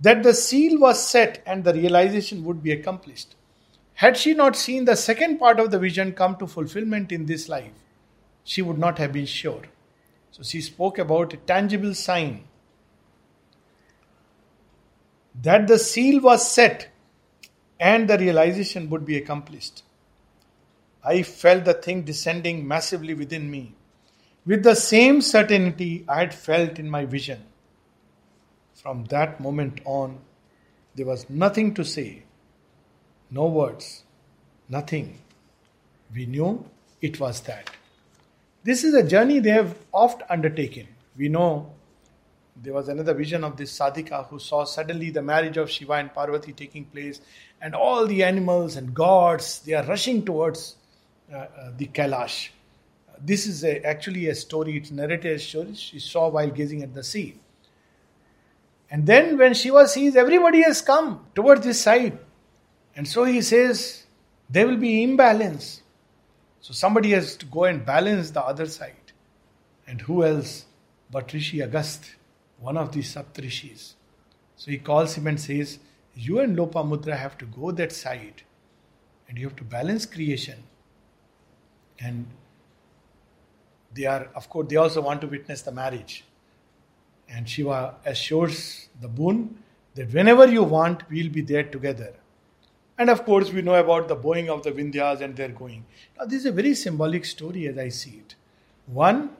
That 0.00 0.22
the 0.22 0.34
seal 0.34 0.80
was 0.80 1.06
set 1.06 1.42
and 1.46 1.62
the 1.62 1.74
realization 1.74 2.44
would 2.44 2.62
be 2.62 2.72
accomplished. 2.72 3.34
Had 3.94 4.16
she 4.16 4.32
not 4.32 4.56
seen 4.56 4.86
the 4.86 4.96
second 4.96 5.38
part 5.38 5.60
of 5.60 5.70
the 5.70 5.78
vision 5.78 6.12
come 6.12 6.36
to 6.36 6.46
fulfillment 6.46 7.12
in 7.12 7.26
this 7.26 7.48
life, 7.48 7.72
she 8.44 8.62
would 8.62 8.78
not 8.78 8.98
have 8.98 9.12
been 9.12 9.26
sure. 9.26 9.62
So 10.30 10.42
she 10.42 10.60
spoke 10.62 10.98
about 10.98 11.34
a 11.34 11.36
tangible 11.36 11.94
sign 11.94 12.44
that 15.42 15.66
the 15.66 15.78
seal 15.78 16.20
was 16.20 16.50
set 16.50 16.88
and 17.78 18.08
the 18.08 18.18
realization 18.18 18.88
would 18.90 19.04
be 19.04 19.16
accomplished. 19.16 19.82
I 21.04 21.22
felt 21.22 21.64
the 21.64 21.74
thing 21.74 22.02
descending 22.02 22.66
massively 22.66 23.14
within 23.14 23.50
me 23.50 23.74
with 24.44 24.62
the 24.62 24.74
same 24.74 25.20
certainty 25.20 26.04
I 26.08 26.20
had 26.20 26.34
felt 26.34 26.78
in 26.78 26.90
my 26.90 27.04
vision. 27.04 27.44
From 28.82 29.04
that 29.06 29.40
moment 29.40 29.80
on, 29.84 30.18
there 30.94 31.06
was 31.06 31.28
nothing 31.28 31.74
to 31.74 31.84
say, 31.84 32.22
no 33.30 33.46
words, 33.46 34.04
nothing. 34.68 35.18
We 36.14 36.26
knew 36.26 36.64
it 37.00 37.20
was 37.20 37.40
that. 37.42 37.70
This 38.64 38.84
is 38.84 38.94
a 38.94 39.02
journey 39.02 39.38
they 39.38 39.50
have 39.50 39.76
oft 39.92 40.22
undertaken. 40.28 40.88
We 41.16 41.28
know 41.28 41.72
there 42.56 42.74
was 42.74 42.88
another 42.88 43.14
vision 43.14 43.44
of 43.44 43.56
this 43.56 43.78
sadhika 43.78 44.26
who 44.28 44.38
saw 44.38 44.64
suddenly 44.64 45.10
the 45.10 45.22
marriage 45.22 45.56
of 45.56 45.70
Shiva 45.70 45.94
and 45.94 46.12
Parvati 46.12 46.52
taking 46.52 46.84
place, 46.84 47.20
and 47.60 47.74
all 47.74 48.06
the 48.06 48.22
animals 48.22 48.76
and 48.76 48.92
gods 48.94 49.60
they 49.60 49.74
are 49.74 49.84
rushing 49.84 50.24
towards 50.24 50.76
uh, 51.32 51.36
uh, 51.36 51.72
the 51.76 51.86
Kailash 51.86 52.50
this 53.22 53.46
is 53.46 53.64
a, 53.64 53.84
actually 53.86 54.28
a 54.28 54.34
story, 54.34 54.76
it's 54.76 54.90
narrated 54.90 55.34
as 55.34 55.42
she 55.78 55.98
saw 55.98 56.28
while 56.28 56.50
gazing 56.50 56.82
at 56.82 56.94
the 56.94 57.04
sea. 57.04 57.36
And 58.90 59.06
then 59.06 59.38
when 59.38 59.54
Shiva 59.54 59.86
sees 59.86 60.16
everybody 60.16 60.62
has 60.62 60.82
come 60.82 61.26
towards 61.34 61.64
this 61.64 61.80
side, 61.80 62.18
and 62.96 63.06
so 63.06 63.24
he 63.24 63.40
says, 63.40 64.04
there 64.48 64.66
will 64.66 64.76
be 64.76 65.02
imbalance. 65.02 65.82
So 66.60 66.74
somebody 66.74 67.12
has 67.12 67.36
to 67.36 67.46
go 67.46 67.64
and 67.64 67.86
balance 67.86 68.30
the 68.30 68.42
other 68.42 68.66
side. 68.66 69.12
And 69.86 70.00
who 70.00 70.24
else 70.24 70.66
but 71.10 71.32
Rishi 71.32 71.58
Agast, 71.58 72.10
one 72.58 72.76
of 72.76 72.92
the 72.92 73.00
Saptrishis. 73.00 73.94
So 74.56 74.70
he 74.70 74.78
calls 74.78 75.14
him 75.14 75.26
and 75.26 75.40
says, 75.40 75.78
You 76.14 76.40
and 76.40 76.56
Lopamudra 76.56 77.16
have 77.16 77.38
to 77.38 77.46
go 77.46 77.70
that 77.72 77.92
side 77.92 78.42
and 79.28 79.38
you 79.38 79.46
have 79.46 79.56
to 79.56 79.64
balance 79.64 80.06
creation. 80.06 80.62
And 81.98 82.26
they 83.94 84.06
are, 84.06 84.28
of 84.34 84.48
course, 84.48 84.68
they 84.68 84.76
also 84.76 85.00
want 85.00 85.20
to 85.20 85.28
witness 85.28 85.62
the 85.62 85.72
marriage. 85.72 86.24
And 87.30 87.48
Shiva 87.48 87.94
assures 88.04 88.88
the 89.00 89.08
boon 89.08 89.58
that 89.94 90.12
whenever 90.12 90.46
you 90.46 90.62
want, 90.62 91.08
we'll 91.10 91.30
be 91.30 91.42
there 91.42 91.62
together. 91.62 92.14
And 92.98 93.08
of 93.08 93.24
course, 93.24 93.52
we 93.52 93.62
know 93.62 93.76
about 93.76 94.08
the 94.08 94.14
bowing 94.14 94.50
of 94.50 94.62
the 94.62 94.72
Vindhyas 94.72 95.20
and 95.20 95.34
their 95.34 95.48
going. 95.48 95.86
Now, 96.18 96.26
this 96.26 96.40
is 96.40 96.46
a 96.46 96.52
very 96.52 96.74
symbolic 96.74 97.24
story 97.24 97.66
as 97.66 97.78
I 97.78 97.88
see 97.88 98.22
it. 98.26 98.34
One, 98.86 99.30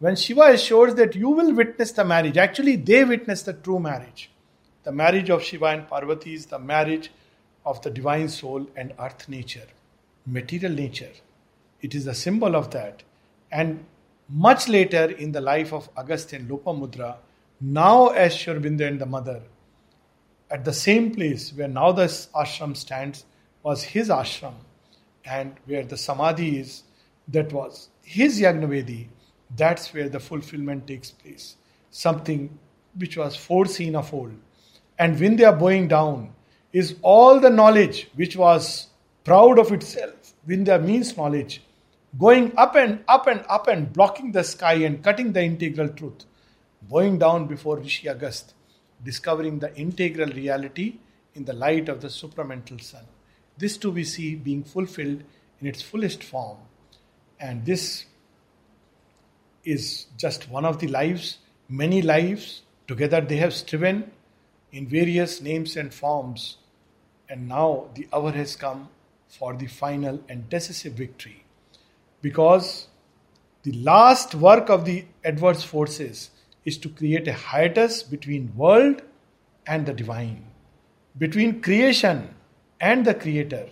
when 0.00 0.16
Shiva 0.16 0.52
assures 0.52 0.94
that 0.96 1.14
you 1.14 1.28
will 1.28 1.52
witness 1.52 1.92
the 1.92 2.04
marriage, 2.04 2.36
actually, 2.36 2.76
they 2.76 3.04
witness 3.04 3.42
the 3.42 3.52
true 3.52 3.78
marriage. 3.78 4.30
The 4.82 4.92
marriage 4.92 5.30
of 5.30 5.42
Shiva 5.42 5.66
and 5.66 5.88
Parvati 5.88 6.34
is 6.34 6.46
the 6.46 6.58
marriage 6.58 7.10
of 7.64 7.80
the 7.82 7.90
divine 7.90 8.28
soul 8.28 8.66
and 8.76 8.92
earth 8.98 9.28
nature, 9.28 9.66
material 10.26 10.72
nature. 10.72 11.12
It 11.80 11.94
is 11.94 12.06
a 12.06 12.14
symbol 12.14 12.56
of 12.56 12.70
that. 12.72 13.02
And 13.52 13.84
much 14.28 14.68
later 14.68 15.04
in 15.04 15.32
the 15.32 15.40
life 15.40 15.72
of 15.72 15.88
Agastya 15.96 16.40
Lopamudra, 16.40 17.16
now 17.72 18.08
as 18.08 18.36
Sri 18.36 18.54
Aurobindo 18.54 18.86
and 18.86 19.00
the 19.00 19.06
mother, 19.06 19.42
at 20.50 20.64
the 20.64 20.72
same 20.72 21.14
place 21.14 21.52
where 21.52 21.68
now 21.68 21.92
the 21.92 22.04
ashram 22.04 22.76
stands, 22.76 23.24
was 23.62 23.82
his 23.82 24.08
ashram, 24.08 24.54
and 25.24 25.54
where 25.64 25.84
the 25.84 25.96
samadhi 25.96 26.58
is, 26.58 26.82
that 27.28 27.52
was 27.52 27.88
his 28.02 28.40
Yagnavedi, 28.40 29.08
that's 29.56 29.94
where 29.94 30.08
the 30.08 30.20
fulfillment 30.20 30.86
takes 30.86 31.10
place. 31.10 31.56
Something 31.90 32.58
which 32.96 33.16
was 33.16 33.34
foreseen 33.36 33.96
of 33.96 34.12
old. 34.12 34.34
And 34.98 35.16
Vindhya 35.16 35.58
bowing 35.58 35.88
down 35.88 36.34
is 36.72 36.96
all 37.02 37.40
the 37.40 37.50
knowledge 37.50 38.08
which 38.14 38.36
was 38.36 38.88
proud 39.24 39.58
of 39.58 39.72
itself. 39.72 40.34
Vindhya 40.46 40.84
means 40.84 41.16
knowledge 41.16 41.62
going 42.18 42.52
up 42.56 42.76
and 42.76 43.02
up 43.08 43.26
and 43.26 43.44
up 43.48 43.68
and 43.68 43.92
blocking 43.92 44.32
the 44.32 44.44
sky 44.44 44.74
and 44.74 45.02
cutting 45.02 45.32
the 45.32 45.42
integral 45.42 45.88
truth, 45.88 46.26
bowing 46.88 47.18
down 47.18 47.46
before 47.46 47.78
Rishi 47.78 48.08
Agast, 48.08 48.52
discovering 49.02 49.58
the 49.58 49.74
integral 49.76 50.30
reality 50.30 50.96
in 51.34 51.44
the 51.44 51.52
light 51.52 51.88
of 51.88 52.00
the 52.00 52.08
supramental 52.08 52.80
sun. 52.80 53.04
This 53.56 53.76
too 53.76 53.90
we 53.90 54.04
see 54.04 54.34
being 54.34 54.64
fulfilled 54.64 55.22
in 55.60 55.66
its 55.66 55.82
fullest 55.82 56.22
form. 56.22 56.58
And 57.38 57.64
this 57.64 58.06
is 59.64 60.06
just 60.16 60.48
one 60.48 60.64
of 60.64 60.78
the 60.78 60.88
lives, 60.88 61.38
many 61.68 62.02
lives. 62.02 62.62
Together 62.86 63.20
they 63.20 63.36
have 63.36 63.54
striven 63.54 64.10
in 64.72 64.86
various 64.86 65.40
names 65.40 65.76
and 65.76 65.92
forms. 65.92 66.58
And 67.28 67.48
now 67.48 67.88
the 67.94 68.08
hour 68.12 68.32
has 68.32 68.56
come 68.56 68.88
for 69.28 69.54
the 69.54 69.66
final 69.66 70.20
and 70.28 70.48
decisive 70.48 70.92
victory 70.92 71.44
because 72.20 72.88
the 73.62 73.72
last 73.72 74.34
work 74.34 74.68
of 74.68 74.84
the 74.84 75.04
adverse 75.24 75.62
forces 75.62 76.30
is 76.64 76.78
to 76.78 76.88
create 76.88 77.28
a 77.28 77.32
hiatus 77.32 78.02
between 78.02 78.54
world 78.56 79.02
and 79.66 79.86
the 79.86 79.92
divine, 79.92 80.44
between 81.18 81.60
creation 81.60 82.34
and 82.80 83.04
the 83.04 83.14
creator. 83.14 83.68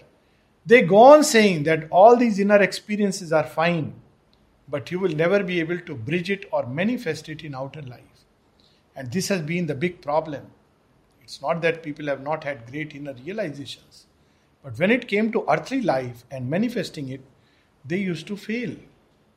They 0.65 0.83
go 0.83 0.99
on 0.99 1.25
saying 1.25 1.65
that 1.65 1.89
all 1.91 2.17
these 2.17 2.39
inner 2.39 2.61
experiences 2.63 3.33
are 3.33 3.47
fine, 3.47 3.95
but 4.69 4.91
you 4.91 5.01
will 5.01 5.15
never 5.15 5.43
be 5.43 5.61
able 5.61 5.81
to 5.81 5.95
bridge 5.95 6.31
it 6.31 6.47
or 6.53 6.67
manifest 6.67 7.29
it 7.29 7.43
in 7.43 7.55
outer 7.55 7.83
life. 7.83 8.01
And 8.95 9.11
this 9.11 9.29
has 9.29 9.43
been 9.43 9.67
the 9.67 9.75
big 9.75 10.01
problem. 10.01 10.47
It's 11.23 11.41
not 11.41 11.63
that 11.63 11.83
people 11.83 12.07
have 12.07 12.23
not 12.23 12.45
had 12.45 12.71
great 12.71 12.95
inner 12.95 13.15
realizations. 13.15 14.07
But 14.63 14.79
when 14.79 14.91
it 14.91 15.09
came 15.09 15.33
to 15.33 15.45
earthly 15.49 15.81
life 15.81 16.25
and 16.31 16.49
manifesting 16.49 17.09
it, 17.09 17.23
they 17.85 17.97
used 17.99 18.27
to 18.29 18.37
fail. 18.37 18.77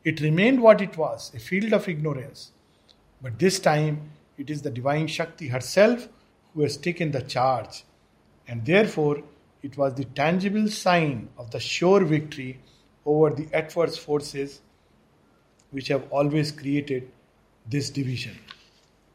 It 0.04 0.22
remained 0.22 0.62
what 0.62 0.82
it 0.82 0.98
was 0.98 1.32
a 1.34 1.40
field 1.40 1.74
of 1.74 1.90
ignorance. 1.90 2.52
But 3.26 3.40
this 3.40 3.58
time, 3.58 4.12
it 4.38 4.52
is 4.52 4.62
the 4.62 4.70
divine 4.70 5.08
Shakti 5.08 5.48
herself 5.48 6.08
who 6.54 6.62
has 6.62 6.78
taken 6.78 7.10
the 7.10 7.24
charge. 7.24 7.84
And 8.48 8.64
therefore, 8.64 9.24
it 9.64 9.76
was 9.80 9.96
the 9.96 10.06
tangible 10.06 10.68
sign 10.68 11.30
of 11.36 11.50
the 11.50 11.60
sure 11.60 12.06
victory 12.06 12.60
over 13.04 13.32
the 13.32 13.48
adverse 13.52 13.98
forces 13.98 14.62
which 15.72 15.88
have 15.88 16.06
always 16.12 16.52
created 16.52 17.10
this 17.68 17.90
division. 17.90 18.38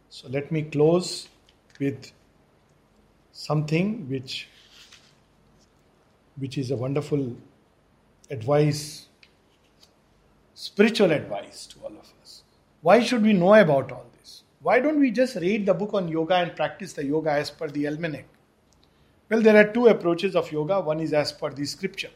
So, 0.09 0.27
let 0.29 0.51
me 0.51 0.63
close 0.63 1.29
with 1.79 2.11
something 3.31 4.09
which 4.11 4.49
which 6.37 6.59
is 6.59 6.73
a 6.73 6.77
wonderful 6.77 7.37
advice 8.29 9.07
spiritual 10.55 11.13
advice 11.13 11.67
to 11.69 11.79
all 11.85 11.93
of 11.93 11.99
us 11.99 12.20
why 12.83 13.01
should 13.01 13.23
we 13.23 13.33
know 13.33 13.55
about 13.55 13.93
all 13.93 14.07
this 14.19 14.43
why 14.61 14.79
don't 14.81 15.01
we 15.01 15.11
just 15.11 15.37
read 15.37 15.67
the 15.67 15.75
book 15.75 15.95
on 15.95 16.09
yoga 16.09 16.37
and 16.37 16.57
practice 16.57 16.93
the 16.93 17.05
yoga 17.05 17.31
as 17.33 17.51
per 17.51 17.69
the 17.69 17.87
almanac 17.87 18.27
well 19.29 19.43
there 19.43 19.57
are 19.57 19.73
two 19.73 19.87
approaches 19.89 20.35
of 20.37 20.51
yoga 20.53 20.81
one 20.81 21.01
is 21.01 21.13
as 21.13 21.33
per 21.33 21.51
the 21.51 21.65
scripture 21.65 22.15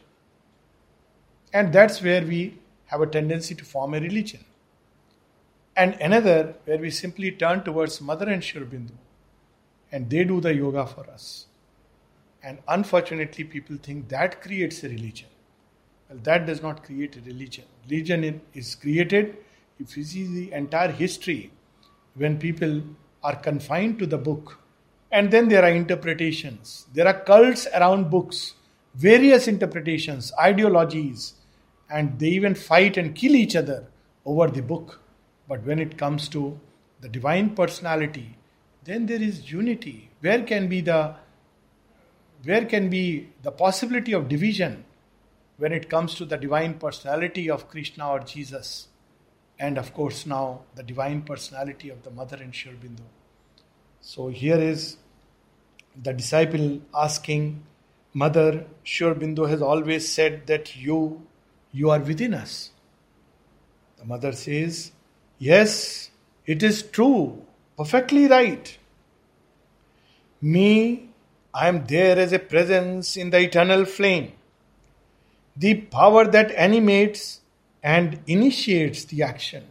and 1.53 1.71
that's 1.71 2.01
where 2.01 2.23
we 2.33 2.41
have 2.87 3.01
a 3.01 3.07
tendency 3.07 3.55
to 3.55 3.65
form 3.65 3.93
a 3.93 3.99
religion 3.99 4.43
and 5.75 5.95
another 5.95 6.55
where 6.65 6.77
we 6.77 6.89
simply 6.89 7.31
turn 7.31 7.63
towards 7.63 7.99
mother 7.99 8.29
and 8.29 8.43
Sri 8.43 8.61
Aurobindo 8.61 8.93
and 9.91 10.09
they 10.09 10.23
do 10.23 10.39
the 10.39 10.53
yoga 10.53 10.85
for 10.85 11.09
us. 11.09 11.47
And 12.43 12.59
unfortunately, 12.67 13.43
people 13.43 13.77
think 13.81 14.07
that 14.09 14.41
creates 14.41 14.83
a 14.83 14.89
religion. 14.89 15.27
Well, 16.09 16.19
that 16.23 16.45
does 16.45 16.61
not 16.61 16.83
create 16.83 17.17
a 17.17 17.21
religion. 17.21 17.65
Religion 17.89 18.41
is 18.53 18.75
created 18.75 19.37
if 19.79 19.97
you 19.97 20.03
see 20.03 20.25
the 20.27 20.51
entire 20.53 20.91
history 20.91 21.51
when 22.15 22.37
people 22.37 22.81
are 23.23 23.35
confined 23.35 23.99
to 23.99 24.05
the 24.05 24.17
book. 24.17 24.59
And 25.11 25.31
then 25.31 25.49
there 25.49 25.63
are 25.63 25.71
interpretations. 25.71 26.85
There 26.93 27.07
are 27.07 27.19
cults 27.21 27.67
around 27.73 28.09
books, 28.09 28.53
various 28.95 29.47
interpretations, 29.47 30.31
ideologies, 30.39 31.33
and 31.89 32.17
they 32.19 32.29
even 32.29 32.55
fight 32.55 32.97
and 32.97 33.15
kill 33.15 33.35
each 33.35 33.55
other 33.55 33.87
over 34.25 34.47
the 34.47 34.61
book. 34.61 35.01
But 35.47 35.63
when 35.63 35.79
it 35.79 35.97
comes 35.97 36.27
to 36.29 36.59
the 37.01 37.09
divine 37.09 37.55
personality, 37.55 38.37
then 38.83 39.05
there 39.05 39.21
is 39.21 39.51
unity. 39.51 40.09
Where 40.21 40.43
can 40.43 40.67
be 40.67 40.81
the 40.81 41.15
where 42.43 42.65
can 42.65 42.89
be 42.89 43.29
the 43.41 43.51
possibility 43.51 44.13
of 44.13 44.29
division 44.29 44.85
when 45.57 45.71
it 45.71 45.89
comes 45.89 46.13
to 46.15 46.25
the 46.25 46.37
divine 46.37 46.75
personality 46.75 47.49
of 47.49 47.69
Krishna 47.69 48.07
or 48.07 48.19
Jesus? 48.19 48.87
And 49.57 49.77
of 49.77 49.93
course, 49.93 50.25
now 50.25 50.61
the 50.75 50.83
divine 50.83 51.21
personality 51.21 51.89
of 51.89 52.03
the 52.03 52.11
mother 52.11 52.37
and 52.37 52.53
Sri 52.53 52.71
Aurobindo. 52.71 53.03
So 54.01 54.27
here 54.27 54.59
is 54.59 54.97
the 56.01 56.13
disciple 56.13 56.81
asking, 56.93 57.63
Mother, 58.13 58.65
Sri 58.83 59.07
Aurobindo 59.07 59.49
has 59.49 59.61
always 59.61 60.07
said 60.07 60.47
that 60.47 60.75
you, 60.75 61.25
you 61.71 61.89
are 61.89 61.99
within 61.99 62.33
us. 62.33 62.71
The 63.97 64.05
mother 64.05 64.31
says, 64.33 64.91
Yes, 65.37 66.11
it 66.45 66.63
is 66.63 66.83
true. 66.83 67.41
Perfectly 67.77 68.27
right. 68.27 68.77
Me, 70.41 71.09
I 71.53 71.67
am 71.67 71.85
there 71.85 72.17
as 72.17 72.33
a 72.33 72.39
presence 72.39 73.17
in 73.17 73.29
the 73.29 73.39
eternal 73.39 73.85
flame. 73.85 74.33
The 75.57 75.75
power 75.75 76.25
that 76.27 76.51
animates 76.51 77.39
and 77.85 78.19
initiates 78.25 79.05
the 79.05 79.21
action. 79.21 79.63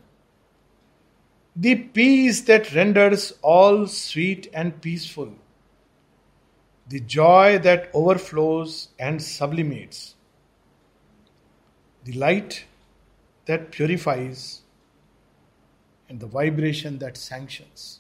The 1.56 1.74
peace 1.74 2.42
that 2.42 2.72
renders 2.72 3.32
all 3.42 3.88
sweet 3.88 4.48
and 4.54 4.80
peaceful. 4.80 5.34
The 6.88 7.00
joy 7.00 7.58
that 7.58 7.90
overflows 7.92 8.90
and 9.00 9.20
sublimates. 9.20 10.14
The 12.04 12.12
light 12.12 12.66
that 13.46 13.72
purifies 13.72 14.62
and 16.08 16.20
the 16.20 16.26
vibration 16.26 16.98
that 16.98 17.16
sanctions. 17.16 17.98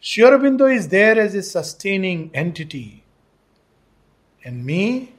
Sri 0.00 0.24
Aurobindo 0.24 0.74
is 0.74 0.88
there 0.88 1.18
as 1.18 1.34
a 1.34 1.42
sustaining 1.42 2.30
entity, 2.32 3.04
and 4.44 4.64
me, 4.64 5.12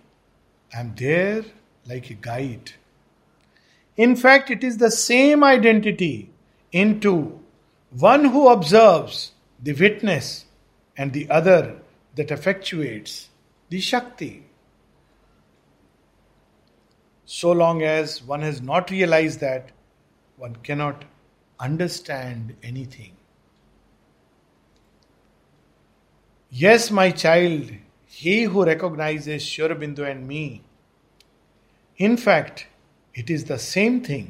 I'm 0.74 0.96
there 0.96 1.44
like 1.86 2.10
a 2.10 2.14
guide. 2.14 2.72
In 4.00 4.16
fact, 4.16 4.50
it 4.50 4.64
is 4.64 4.78
the 4.78 4.92
same 4.92 5.44
identity 5.44 6.32
into 6.72 7.38
one 7.90 8.24
who 8.24 8.48
observes 8.48 9.34
the 9.62 9.74
witness 9.74 10.46
and 10.96 11.12
the 11.12 11.30
other 11.30 11.82
that 12.16 12.30
effectuates 12.30 13.28
the 13.68 13.82
Shakti. 13.82 14.46
So 17.26 17.52
long 17.52 17.82
as 17.82 18.24
one 18.24 18.42
has 18.42 18.62
not 18.62 18.90
realized 18.90 19.42
that, 19.42 19.74
one 20.38 20.56
cannot 20.64 21.04
understand 21.60 22.56
anything. 22.64 23.18
Yes, 26.50 26.90
my 26.90 27.12
child, 27.12 27.70
he 28.06 28.44
who 28.44 28.64
recognizes 28.64 29.46
Sri 29.46 29.68
Aurobindo 29.68 30.10
and 30.10 30.26
me, 30.26 30.64
in 31.98 32.16
fact, 32.16 32.69
it 33.20 33.30
is 33.30 33.46
the 33.46 33.60
same 33.60 34.02
thing, 34.10 34.28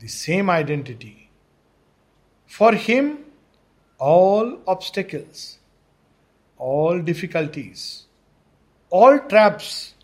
the 0.00 0.08
same 0.08 0.50
identity. 0.50 1.30
For 2.46 2.72
him, 2.72 3.18
all 3.98 4.58
obstacles, 4.66 5.58
all 6.56 7.00
difficulties, 7.12 7.84
all 8.90 9.18
traps 9.34 9.94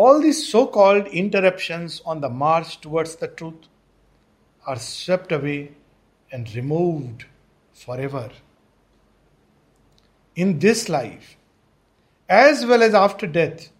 all 0.00 0.20
these 0.20 0.46
so 0.46 0.66
called 0.66 1.06
interruptions 1.06 2.02
on 2.04 2.20
the 2.20 2.28
march 2.28 2.82
towards 2.82 3.16
the 3.16 3.28
truth 3.28 3.68
are 4.66 4.78
swept 4.78 5.32
away 5.32 5.70
and 6.30 6.54
removed 6.54 7.24
forever. 7.72 8.28
In 10.34 10.58
this 10.58 10.90
life, 10.90 11.38
as 12.28 12.66
well 12.66 12.82
as 12.82 12.92
after 12.92 13.26
death, 13.26 13.70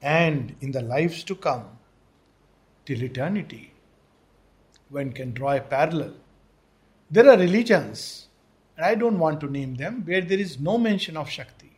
and 0.00 0.54
in 0.60 0.72
the 0.72 0.82
lives 0.82 1.24
to 1.24 1.34
come, 1.34 1.64
till 2.84 3.02
eternity, 3.02 3.72
one 4.90 5.12
can 5.12 5.32
draw 5.32 5.52
a 5.52 5.60
parallel. 5.60 6.14
There 7.10 7.28
are 7.28 7.36
religions, 7.36 8.28
and 8.76 8.86
I 8.86 8.94
don't 8.94 9.18
want 9.18 9.40
to 9.40 9.50
name 9.50 9.76
them, 9.76 10.02
where 10.04 10.20
there 10.20 10.38
is 10.38 10.60
no 10.60 10.78
mention 10.78 11.16
of 11.16 11.28
Shakti. 11.28 11.72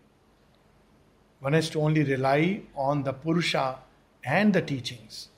One 1.41 1.55
has 1.55 1.71
to 1.71 1.81
only 1.81 2.05
rely 2.05 2.63
on 2.77 3.03
the 3.03 3.13
Purusha 3.13 3.79
and 4.23 4.53
the 4.53 4.63
teachings. 4.63 5.29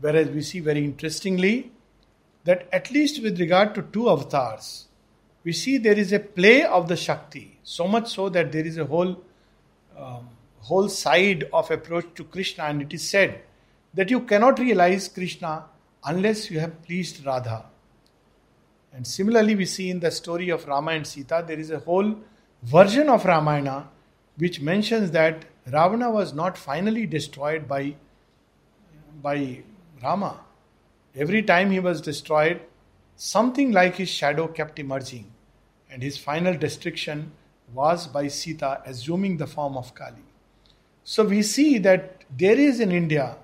Whereas 0.00 0.28
we 0.28 0.42
see 0.42 0.60
very 0.60 0.84
interestingly 0.84 1.72
that 2.44 2.68
at 2.72 2.90
least 2.90 3.22
with 3.22 3.40
regard 3.40 3.74
to 3.74 3.82
two 3.82 4.08
avatars, 4.08 4.86
we 5.42 5.52
see 5.52 5.78
there 5.78 5.98
is 5.98 6.12
a 6.12 6.20
play 6.20 6.64
of 6.64 6.88
the 6.88 6.96
Shakti, 6.96 7.58
so 7.62 7.88
much 7.88 8.10
so 8.10 8.28
that 8.28 8.52
there 8.52 8.64
is 8.64 8.78
a 8.78 8.84
whole 8.84 9.22
um, 9.98 10.28
whole 10.64 10.88
side 10.88 11.44
of 11.52 11.70
approach 11.70 12.06
to 12.14 12.24
Krishna, 12.24 12.64
and 12.64 12.82
it 12.82 12.92
is 12.92 13.08
said 13.08 13.42
that 13.92 14.10
you 14.10 14.20
cannot 14.20 14.58
realize 14.58 15.08
Krishna 15.08 15.64
unless 16.04 16.50
you 16.50 16.60
have 16.60 16.82
pleased 16.82 17.24
Radha. 17.24 17.64
And 18.92 19.06
similarly, 19.06 19.54
we 19.54 19.66
see 19.66 19.90
in 19.90 20.00
the 20.00 20.10
story 20.10 20.50
of 20.50 20.66
Rama 20.66 20.92
and 20.92 21.06
Sita, 21.06 21.44
there 21.46 21.58
is 21.58 21.70
a 21.70 21.80
whole 21.80 22.16
version 22.62 23.08
of 23.08 23.24
Ramayana 23.24 23.88
which 24.36 24.60
mentions 24.60 25.10
that 25.12 25.44
Ravana 25.66 26.10
was 26.10 26.32
not 26.32 26.58
finally 26.58 27.06
destroyed 27.06 27.66
by, 27.68 27.96
by 29.22 29.62
Rama. 30.02 30.40
Every 31.14 31.42
time 31.42 31.70
he 31.70 31.80
was 31.80 32.00
destroyed, 32.00 32.60
something 33.16 33.72
like 33.72 33.96
his 33.96 34.08
shadow 34.08 34.48
kept 34.48 34.78
emerging, 34.78 35.32
and 35.90 36.02
his 36.02 36.18
final 36.18 36.54
destruction 36.54 37.32
was 37.72 38.06
by 38.06 38.28
Sita 38.28 38.82
assuming 38.84 39.36
the 39.36 39.46
form 39.46 39.76
of 39.76 39.94
Kali. 39.94 40.24
So 41.04 41.22
we 41.24 41.42
see 41.42 41.76
that 41.78 42.24
there 42.36 42.58
is 42.58 42.80
in 42.80 42.90
India 42.90 43.36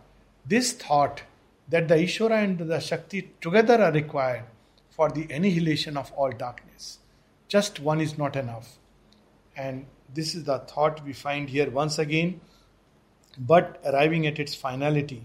this 0.46 0.72
thought 0.72 1.22
that 1.68 1.88
the 1.88 1.94
Ishvara 1.94 2.42
and 2.42 2.58
the 2.58 2.80
Shakti 2.80 3.30
together 3.40 3.82
are 3.82 3.92
required 3.92 4.44
for 4.88 5.10
the 5.10 5.26
annihilation 5.30 5.98
of 5.98 6.10
all 6.12 6.30
darkness. 6.30 6.98
Just 7.48 7.78
one 7.78 8.00
is 8.00 8.16
not 8.16 8.34
enough. 8.34 8.78
And 9.56 9.84
this 10.14 10.34
is 10.34 10.44
the 10.44 10.58
thought 10.60 11.04
we 11.04 11.12
find 11.12 11.50
here 11.50 11.70
once 11.70 11.98
again, 11.98 12.40
but 13.38 13.78
arriving 13.84 14.26
at 14.26 14.38
its 14.38 14.54
finality. 14.54 15.22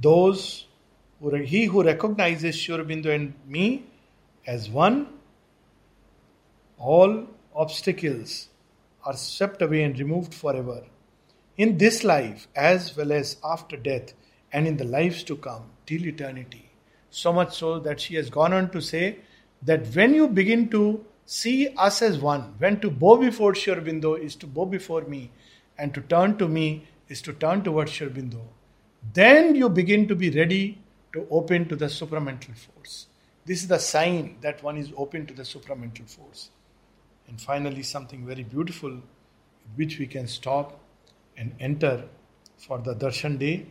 Those 0.00 0.66
who 1.20 1.34
he 1.36 1.64
who 1.64 1.82
recognizes 1.82 2.60
Sri 2.60 2.76
Aurobindo 2.76 3.14
and 3.14 3.32
me 3.46 3.86
as 4.46 4.68
one 4.68 5.08
all 6.78 7.26
obstacles 7.54 8.48
are 9.02 9.16
swept 9.16 9.62
away 9.62 9.82
and 9.82 9.98
removed 9.98 10.34
forever. 10.34 10.82
In 11.56 11.78
this 11.78 12.04
life, 12.04 12.48
as 12.54 12.96
well 12.96 13.12
as 13.12 13.38
after 13.42 13.76
death, 13.76 14.12
and 14.52 14.66
in 14.66 14.76
the 14.76 14.84
lives 14.84 15.22
to 15.24 15.36
come, 15.36 15.64
till 15.86 16.06
eternity. 16.06 16.70
So 17.10 17.32
much 17.32 17.56
so 17.56 17.78
that 17.80 18.00
she 18.00 18.14
has 18.16 18.28
gone 18.28 18.52
on 18.52 18.70
to 18.70 18.82
say 18.82 19.20
that 19.62 19.86
when 19.94 20.14
you 20.14 20.28
begin 20.28 20.68
to 20.70 21.04
see 21.24 21.68
us 21.76 22.02
as 22.02 22.18
one, 22.18 22.54
when 22.58 22.80
to 22.80 22.90
bow 22.90 23.16
before 23.16 23.54
Sri 23.54 23.74
Aurobindo 23.74 24.20
is 24.20 24.36
to 24.36 24.46
bow 24.46 24.66
before 24.66 25.02
me, 25.02 25.30
and 25.78 25.94
to 25.94 26.00
turn 26.02 26.36
to 26.38 26.46
me 26.46 26.86
is 27.08 27.22
to 27.22 27.32
turn 27.32 27.62
towards 27.62 27.92
Sri 27.92 28.06
Aurobindo, 28.06 28.42
then 29.14 29.54
you 29.54 29.68
begin 29.68 30.06
to 30.08 30.14
be 30.14 30.30
ready 30.30 30.78
to 31.14 31.26
open 31.30 31.66
to 31.68 31.76
the 31.76 31.86
supramental 31.86 32.56
force. 32.56 33.06
This 33.46 33.62
is 33.62 33.68
the 33.68 33.78
sign 33.78 34.36
that 34.42 34.62
one 34.62 34.76
is 34.76 34.92
open 34.96 35.24
to 35.26 35.32
the 35.32 35.44
supramental 35.44 36.08
force. 36.08 36.50
And 37.28 37.40
finally, 37.40 37.82
something 37.82 38.26
very 38.26 38.42
beautiful, 38.42 39.00
which 39.74 39.98
we 39.98 40.06
can 40.06 40.28
stop 40.28 40.80
and 41.36 41.54
enter 41.60 42.04
for 42.56 42.78
the 42.78 42.94
darshan 42.94 43.38
day. 43.38 43.66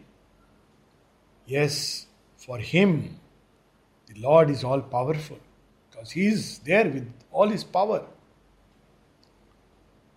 Yes, 1.46 2.08
for 2.38 2.58
him, 2.58 3.20
the 4.08 4.20
Lord 4.20 4.50
is 4.50 4.64
all 4.64 4.82
powerful 4.82 5.40
because 5.90 6.12
he 6.12 6.28
is 6.28 6.60
there 6.60 6.86
with 6.86 7.12
all 7.32 7.50
his 7.50 7.64
power. 7.64 8.06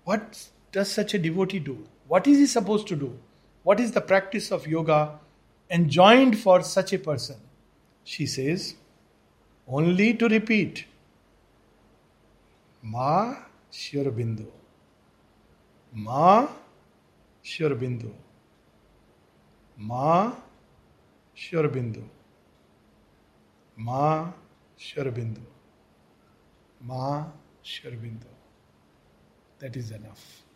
What 0.05 0.49
does 0.73 0.91
such 0.91 1.15
a 1.15 1.19
devotee 1.19 1.59
do? 1.59 1.87
What 2.07 2.27
is 2.27 2.39
he 2.39 2.47
supposed 2.47 2.87
to 2.89 2.97
do? 2.97 3.19
What 3.63 3.81
is 3.81 3.93
the 3.93 4.01
practice 4.01 4.51
of 4.51 4.67
yoga 4.67 5.19
enjoined 5.71 6.39
for 6.39 6.63
such 6.63 6.93
a 6.93 6.99
person? 6.99 7.37
She 8.05 8.27
says, 8.27 8.75
only 9.67 10.15
to 10.15 10.29
repeat 10.29 10.87
Ma 12.83 13.37
Sri 13.71 14.03
Aurobindo. 14.03 14.47
Ma 15.93 16.49
Sri 17.49 17.65
Aurobindo. 17.65 18.15
Ma 19.77 20.39
Sri 21.33 21.57
Aurobindo. 21.57 22.07
Ma 23.77 24.31
Sri 24.77 25.01
Aurobindo. 25.01 25.41
Ma 26.81 27.33
Sri 27.63 27.89
Aurobindo. 27.89 28.27
That 29.61 29.77
is 29.77 29.93
enough. 29.93 30.48